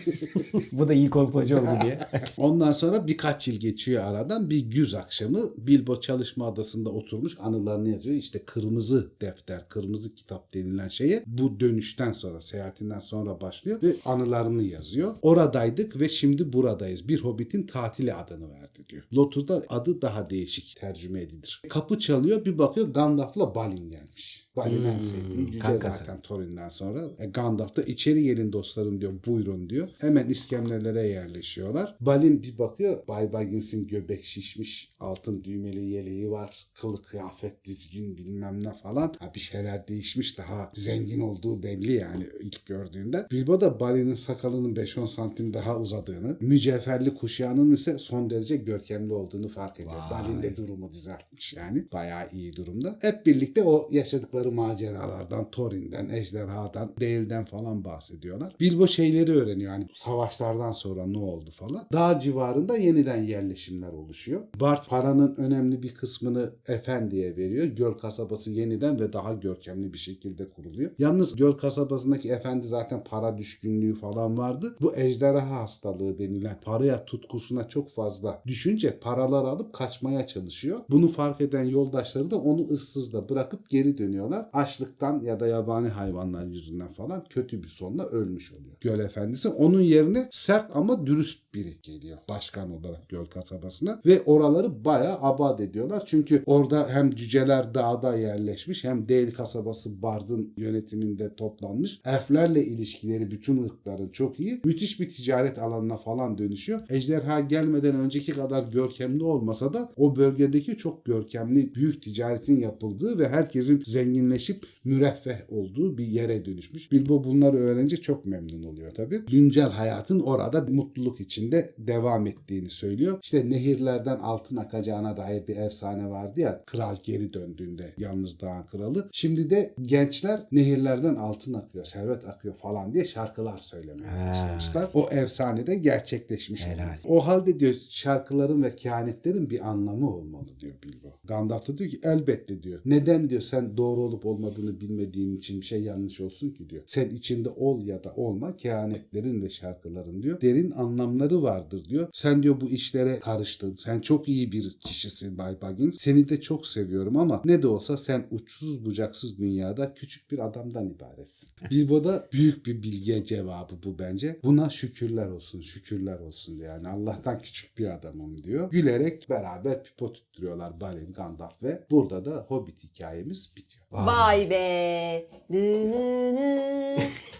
Bu 0.71 0.87
da 0.87 0.93
iyi 0.93 1.09
kolpacı 1.09 1.57
oldu 1.57 1.69
diye. 1.83 1.99
Ondan 2.37 2.71
sonra 2.71 3.07
birkaç 3.07 3.47
yıl 3.47 3.55
geçiyor 3.55 4.03
aradan 4.03 4.49
bir 4.49 4.59
güz 4.59 4.95
akşamı 4.95 5.39
Bilbo 5.57 6.01
çalışma 6.01 6.47
adasında 6.47 6.89
oturmuş 6.89 7.37
anılarını 7.39 7.89
yazıyor. 7.89 8.15
İşte 8.15 8.45
kırmızı 8.45 9.11
defter, 9.21 9.69
kırmızı 9.69 10.15
kitap 10.15 10.53
denilen 10.53 10.87
şeye 10.87 11.23
bu 11.27 11.59
dönüşten 11.59 12.11
sonra, 12.11 12.41
seyahatinden 12.41 12.99
sonra 12.99 13.41
başlıyor 13.41 13.81
ve 13.83 13.95
anılarını 14.05 14.63
yazıyor. 14.63 15.15
Oradaydık 15.21 15.99
ve 15.99 16.09
şimdi 16.09 16.53
buradayız. 16.53 17.07
Bir 17.07 17.19
hobbitin 17.19 17.67
tatili 17.67 18.13
adını 18.13 18.49
verdi 18.49 18.89
diyor. 18.89 19.03
Lotur'da 19.13 19.63
adı 19.69 20.01
daha 20.01 20.29
değişik 20.29 20.75
tercüme 20.79 21.21
edilir. 21.21 21.61
Kapı 21.69 21.99
çalıyor 21.99 22.45
bir 22.45 22.57
bakıyor 22.57 22.87
Gandalf'la 22.87 23.55
Balin 23.55 23.89
gelmiş. 23.89 24.42
Balin 24.55 24.83
en 24.83 24.93
Hmm, 24.93 25.01
sevdiği 25.01 25.45
cüce 25.47 25.59
kankası. 25.59 25.97
zaten 25.99 26.21
Thorin'den 26.21 26.69
sonra. 26.69 27.07
E, 27.19 27.25
Gandalf 27.25 27.75
da 27.75 27.83
içeri 27.83 28.23
gelin 28.23 28.53
dostlarım 28.53 29.01
diyor 29.01 29.13
buyurun 29.25 29.69
diyor. 29.69 29.87
Hemen 29.99 30.29
iskemlelere 30.29 31.07
yerleşiyorlar. 31.07 31.95
Balin 32.01 32.43
bir 32.43 32.57
bakıyor 32.57 33.07
Bay 33.07 33.33
Baggins'in 33.33 33.87
göbek 33.87 34.23
şişmiş 34.23 34.93
altın 34.99 35.43
düğmeli 35.43 35.85
yeleği 35.89 36.31
var. 36.31 36.67
Kılık 36.73 37.05
kıyafet 37.05 37.65
düzgün 37.65 38.17
bilmem 38.17 38.63
ne 38.63 38.73
falan. 38.73 39.15
Ha, 39.19 39.31
bir 39.35 39.39
şeyler 39.39 39.87
değişmiş 39.87 40.37
daha 40.37 40.71
zengin 40.75 41.19
olduğu 41.19 41.63
belli 41.63 41.93
yani 41.93 42.27
ilk 42.41 42.65
gördüğünde. 42.65 43.25
Bilbo 43.31 43.61
da 43.61 43.79
Balin'in 43.79 44.15
sakalının 44.15 44.75
5-10 44.75 45.07
santim 45.07 45.53
daha 45.53 45.79
uzadığını, 45.79 46.37
mücevherli 46.39 47.15
kuşağının 47.15 47.71
ise 47.73 47.97
son 47.97 48.29
derece 48.29 48.55
görkemli 48.55 49.13
olduğunu 49.13 49.47
fark 49.49 49.79
ediyor. 49.79 50.01
Balin 50.11 50.43
de 50.43 50.55
durumu 50.55 50.91
düzeltmiş 50.91 51.53
yani. 51.53 51.85
Bayağı 51.93 52.29
iyi 52.31 52.55
durumda. 52.55 52.97
Hep 53.01 53.25
birlikte 53.25 53.63
o 53.63 53.89
yaşadıkları 53.91 54.42
maceralardan, 54.51 55.51
Thorin'den, 55.51 56.09
Ejderhadan, 56.09 56.91
Değil'den 56.99 57.45
falan 57.45 57.85
bahsediyorlar. 57.85 58.55
Bilbo 58.59 58.87
şeyleri 58.87 59.31
öğreniyor 59.31 59.71
hani 59.71 59.87
savaşlardan 59.93 60.71
sonra 60.71 61.05
ne 61.05 61.17
oldu 61.17 61.51
falan. 61.51 61.87
Dağ 61.93 62.19
civarında 62.19 62.77
yeniden 62.77 63.21
yerleşimler 63.21 63.93
oluşuyor. 63.93 64.41
Bart 64.59 64.89
paranın 64.89 65.35
önemli 65.35 65.83
bir 65.83 65.93
kısmını 65.93 66.53
Efendi'ye 66.67 67.37
veriyor. 67.37 67.65
Göl 67.65 67.93
kasabası 67.93 68.51
yeniden 68.51 68.99
ve 68.99 69.13
daha 69.13 69.33
görkemli 69.33 69.93
bir 69.93 69.97
şekilde 69.97 70.49
kuruluyor. 70.49 70.91
Yalnız 70.99 71.35
Göl 71.35 71.51
kasabasındaki 71.51 72.29
Efendi 72.31 72.67
zaten 72.67 73.03
para 73.03 73.37
düşkünlüğü 73.37 73.93
falan 73.95 74.37
vardı. 74.37 74.75
Bu 74.81 74.95
ejderha 74.95 75.61
hastalığı 75.61 76.17
denilen 76.17 76.59
paraya 76.61 77.05
tutkusuna 77.05 77.67
çok 77.67 77.91
fazla 77.91 78.41
düşünce 78.47 78.99
paralar 78.99 79.45
alıp 79.45 79.73
kaçmaya 79.73 80.27
çalışıyor. 80.27 80.79
Bunu 80.89 81.07
fark 81.07 81.41
eden 81.41 81.63
yoldaşları 81.63 82.31
da 82.31 82.39
onu 82.39 82.67
ıssızda 82.67 83.29
bırakıp 83.29 83.69
geri 83.69 83.97
dönüyorlar. 83.97 84.32
Açlıktan 84.53 85.21
ya 85.21 85.39
da 85.39 85.47
yabani 85.47 85.87
hayvanlar 85.87 86.45
yüzünden 86.45 86.87
falan 86.87 87.23
kötü 87.29 87.63
bir 87.63 87.67
sonla 87.67 88.05
ölmüş 88.05 88.53
oluyor. 88.53 88.75
Göl 88.79 88.99
Efendisi 88.99 89.49
onun 89.49 89.81
yerine 89.81 90.27
sert 90.31 90.75
ama 90.75 91.07
dürüst 91.07 91.53
biri 91.53 91.77
geliyor 91.81 92.17
başkan 92.29 92.71
olarak 92.71 93.09
Göl 93.09 93.25
kasabasına 93.25 94.01
ve 94.05 94.21
oraları 94.21 94.85
bayağı 94.85 95.17
abad 95.21 95.59
ediyorlar. 95.59 96.03
Çünkü 96.05 96.43
orada 96.45 96.89
hem 96.89 97.09
cüceler 97.09 97.73
dağda 97.73 98.17
yerleşmiş 98.17 98.83
hem 98.83 99.07
Değil 99.07 99.33
kasabası 99.33 100.01
Bard'ın 100.01 100.53
yönetiminde 100.57 101.35
toplanmış. 101.35 102.01
Elflerle 102.05 102.65
ilişkileri 102.65 103.31
bütün 103.31 103.63
ırkların 103.63 104.09
çok 104.09 104.39
iyi. 104.39 104.61
Müthiş 104.65 104.99
bir 104.99 105.09
ticaret 105.09 105.59
alanına 105.59 105.97
falan 105.97 106.37
dönüşüyor. 106.37 106.81
Ejderha 106.89 107.39
gelmeden 107.39 107.99
önceki 107.99 108.31
kadar 108.31 108.63
görkemli 108.73 109.23
olmasa 109.23 109.73
da 109.73 109.91
o 109.97 110.15
bölgedeki 110.15 110.77
çok 110.77 111.05
görkemli 111.05 111.75
büyük 111.75 112.01
ticaretin 112.01 112.59
yapıldığı 112.59 113.19
ve 113.19 113.29
herkesin 113.29 113.81
zenginleşip 114.23 114.63
müreffeh 114.85 115.37
olduğu 115.49 115.97
bir 115.97 116.05
yere 116.05 116.45
dönüşmüş. 116.45 116.91
Bilbo 116.91 117.23
bunları 117.23 117.57
öğrenince 117.57 117.97
çok 117.97 118.25
memnun 118.25 118.63
oluyor 118.63 118.91
tabii. 118.91 119.25
Güncel 119.25 119.69
hayatın 119.69 120.19
orada 120.19 120.61
mutluluk 120.61 121.21
içinde 121.21 121.73
devam 121.77 122.27
ettiğini 122.27 122.69
söylüyor. 122.69 123.19
İşte 123.23 123.49
nehirlerden 123.49 124.19
altın 124.19 124.57
akacağına 124.57 125.17
dair 125.17 125.47
bir 125.47 125.55
efsane 125.55 126.09
vardı 126.09 126.39
ya 126.39 126.63
kral 126.65 126.95
geri 127.03 127.33
döndüğünde 127.33 127.93
yalnız 127.97 128.39
dağın 128.39 128.63
kralı. 128.63 129.09
Şimdi 129.11 129.49
de 129.49 129.73
gençler 129.81 130.39
nehirlerden 130.51 131.15
altın 131.15 131.53
akıyor, 131.53 131.85
servet 131.85 132.27
akıyor 132.27 132.55
falan 132.55 132.93
diye 132.93 133.05
şarkılar 133.05 133.57
söylemeye 133.57 134.29
başlamışlar. 134.29 134.89
O 134.93 135.09
efsane 135.11 135.67
de 135.67 135.75
gerçekleşmiş. 135.75 136.67
Helal. 136.67 136.83
oluyor. 136.83 136.97
O 137.07 137.19
halde 137.27 137.59
diyor 137.59 137.75
şarkıların 137.89 138.63
ve 138.63 138.75
kehanetlerin 138.75 139.49
bir 139.49 139.69
anlamı 139.69 140.15
olmalı 140.15 140.59
diyor 140.59 140.73
Bilbo. 140.83 141.07
Gandalf 141.23 141.67
da 141.67 141.77
diyor 141.77 141.89
ki 141.91 141.99
elbette 142.03 142.63
diyor. 142.63 142.81
Neden 142.85 143.29
diyor 143.29 143.41
sen 143.41 143.77
doğru 143.77 144.01
olup 144.13 144.25
olmadığını 144.25 144.81
bilmediğin 144.81 145.37
için 145.37 145.61
bir 145.61 145.65
şey 145.65 145.83
yanlış 145.83 146.21
olsun 146.21 146.49
ki 146.49 146.69
diyor. 146.69 146.83
Sen 146.85 147.09
içinde 147.09 147.49
ol 147.49 147.81
ya 147.81 148.03
da 148.03 148.13
olma 148.15 148.57
kehanetlerin 148.57 149.41
ve 149.41 149.49
şarkıların 149.49 150.23
diyor. 150.23 150.41
Derin 150.41 150.71
anlamları 150.71 151.43
vardır 151.43 151.85
diyor. 151.89 152.07
Sen 152.13 152.43
diyor 152.43 152.61
bu 152.61 152.69
işlere 152.69 153.19
karıştın. 153.19 153.75
Sen 153.75 153.99
çok 153.99 154.27
iyi 154.27 154.51
bir 154.51 154.79
kişisin 154.79 155.37
Bay 155.37 155.61
Baggins. 155.61 155.97
Seni 155.99 156.29
de 156.29 156.41
çok 156.41 156.67
seviyorum 156.67 157.17
ama 157.17 157.41
ne 157.45 157.61
de 157.61 157.67
olsa 157.67 157.97
sen 157.97 158.27
uçsuz 158.31 158.85
bucaksız 158.85 159.37
dünyada 159.37 159.93
küçük 159.93 160.31
bir 160.31 160.45
adamdan 160.45 160.89
ibaretsin. 160.89 161.49
Bilbo'da 161.71 162.27
büyük 162.33 162.65
bir 162.65 162.83
bilge 162.83 163.25
cevabı 163.25 163.73
bu 163.83 163.99
bence. 163.99 164.39
Buna 164.43 164.69
şükürler 164.69 165.27
olsun, 165.27 165.61
şükürler 165.61 166.19
olsun 166.19 166.57
diyor. 166.57 166.67
Yani 166.67 166.87
Allah'tan 166.87 167.41
küçük 167.41 167.77
bir 167.77 167.93
adamım 167.93 168.43
diyor. 168.43 168.71
Gülerek 168.71 169.29
beraber 169.29 169.83
pipo 169.83 170.13
tutturuyorlar 170.13 170.81
Balin, 170.81 171.13
Gandalf 171.13 171.63
ve 171.63 171.83
burada 171.91 172.25
da 172.25 172.45
Hobbit 172.47 172.83
hikayemiz 172.83 173.51
bitiyor. 173.57 173.85
Vay 173.91 174.02
be. 174.49 175.27
Nı 175.49 175.91
nı 175.91 176.35
nı. 176.35 176.97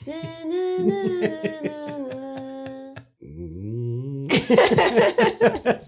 Nı 0.08 0.16
nı 0.50 0.88
nı 0.88 1.00
nı 1.64 1.76
nı. 2.10 2.96
Hmm. 3.20 4.28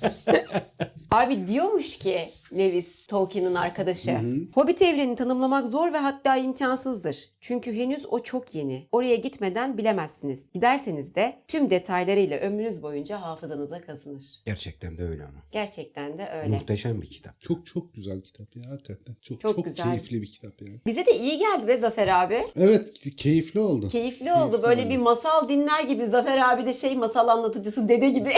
Abi 1.26 1.48
diyormuş 1.48 1.98
ki 1.98 2.18
Lewis, 2.58 3.08
Tolkien'in 3.08 3.56
arkadaşı. 3.56 4.20
Hobbit 4.54 4.82
evrenini 4.82 5.16
tanımlamak 5.16 5.66
zor 5.66 5.94
ve 5.94 5.98
hatta 5.98 6.38
imkansızdır. 6.38 7.30
Çünkü 7.42 7.74
henüz 7.74 8.06
o 8.10 8.24
çok 8.24 8.56
yeni. 8.56 8.88
Oraya 8.92 9.16
gitmeden 9.16 9.78
bilemezsiniz. 9.78 10.52
Giderseniz 10.54 11.16
de 11.16 11.36
tüm 11.48 11.70
detaylarıyla 11.70 12.38
ömrünüz 12.40 12.84
boyunca 12.84 13.22
hafızanıza 13.22 13.82
kazınır. 13.82 14.24
Gerçekten 14.46 14.98
de 14.98 15.04
öyle 15.04 15.24
ama. 15.24 15.40
Gerçekten 15.52 16.18
de 16.18 16.30
öyle. 16.30 16.50
Muhteşem 16.56 17.02
bir 17.02 17.10
kitap. 17.10 17.42
Çok 17.42 17.66
çok 17.66 17.94
güzel 17.94 18.22
kitap 18.22 18.56
ya 18.56 18.72
hakikaten. 18.72 19.16
Çok 19.22 19.42
Çok 19.42 19.56
çok, 19.56 19.66
güzel. 19.66 19.86
keyifli 19.86 20.22
bir 20.22 20.32
kitap 20.32 20.62
yani. 20.62 20.80
Bize 20.86 21.06
de 21.06 21.20
iyi 21.20 21.38
geldi 21.40 21.68
be 21.68 21.78
Zafer 21.78 22.08
abi. 22.08 22.42
Evet 22.56 23.00
keyifli 23.18 23.60
oldu. 23.60 23.90
Keyifli 23.90 24.34
oldu. 24.34 24.64
Böyle 24.64 24.90
bir 24.90 24.98
masal 24.98 25.50
dinler 25.50 25.84
gibi. 25.84 26.06
Zafer 26.08 26.54
abi 26.54 26.66
de 26.66 26.74
şey 26.74 26.96
masal 26.96 27.28
anlatıcısı 27.28 27.90
dede 27.90 28.10
gibi. 28.10 28.30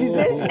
Bize 0.00 0.48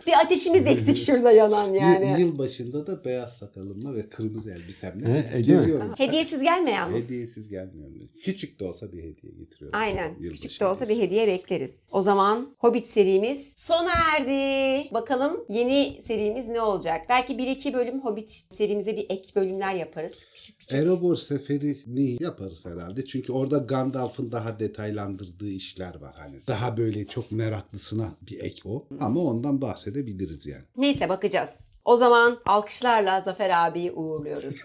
bir 0.06 0.20
ateşimiz 0.30 0.66
eksik 0.66 0.96
şurada 0.96 1.32
yanan 1.32 1.74
yani. 1.74 2.10
Yıl, 2.10 2.18
yıl 2.18 2.38
başında 2.38 2.86
da 2.86 3.04
beyaz 3.04 3.36
sakalımla 3.36 3.94
ve 3.94 4.08
kırmızı 4.08 4.50
elbisemle 4.50 5.06
He, 5.06 5.18
e, 5.18 5.22
değil 5.32 5.36
mi? 5.36 5.42
geziyorum. 5.42 5.94
Hediyesiz 5.98 6.42
gelme 6.42 6.70
yalnız. 6.70 7.04
Hediyesiz 7.04 7.48
gelmiyorum. 7.48 8.08
Küçük 8.24 8.60
de 8.60 8.64
olsa 8.64 8.92
bir 8.92 8.98
hediye 8.98 9.32
getiriyorum. 9.38 9.78
Aynen. 9.78 10.14
Yılbaşı 10.20 10.42
Küçük 10.42 10.60
de 10.60 10.66
olsa 10.66 10.84
bir 10.84 10.90
hediyesi. 10.90 11.06
hediye 11.06 11.26
bekleriz. 11.26 11.78
O 11.92 12.02
zaman 12.02 12.54
Hobbit 12.58 12.86
serimiz 12.86 13.52
sona 13.56 13.92
erdi. 14.16 14.88
Bakalım 14.94 15.44
yeni 15.48 16.02
serimiz 16.02 16.48
ne 16.48 16.60
olacak? 16.62 17.00
Belki 17.08 17.38
bir 17.38 17.46
iki 17.46 17.74
bölüm 17.74 18.00
Hobbit 18.00 18.30
serimize 18.30 18.96
bir 18.96 19.06
ek 19.10 19.30
bölümler 19.36 19.74
yaparız. 19.74 20.12
Küçük. 20.34 20.59
Erebor 20.72 21.16
seferini 21.16 22.22
yaparız 22.22 22.66
herhalde. 22.66 23.04
Çünkü 23.06 23.32
orada 23.32 23.58
Gandalf'ın 23.58 24.32
daha 24.32 24.60
detaylandırdığı 24.60 25.50
işler 25.50 26.00
var. 26.00 26.14
Hani 26.18 26.36
daha 26.46 26.76
böyle 26.76 27.06
çok 27.06 27.32
meraklısına 27.32 28.08
bir 28.22 28.40
ek 28.40 28.60
o. 28.64 28.86
Ama 29.00 29.20
ondan 29.20 29.60
bahsedebiliriz 29.60 30.46
yani. 30.46 30.64
Neyse 30.76 31.08
bakacağız. 31.08 31.50
O 31.84 31.96
zaman 31.96 32.38
alkışlarla 32.46 33.20
Zafer 33.20 33.66
abiyi 33.66 33.92
uğurluyoruz. 33.92 34.54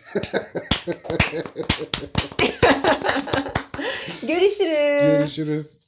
Görüşürüz. 4.27 5.01
Görüşürüz. 5.01 5.79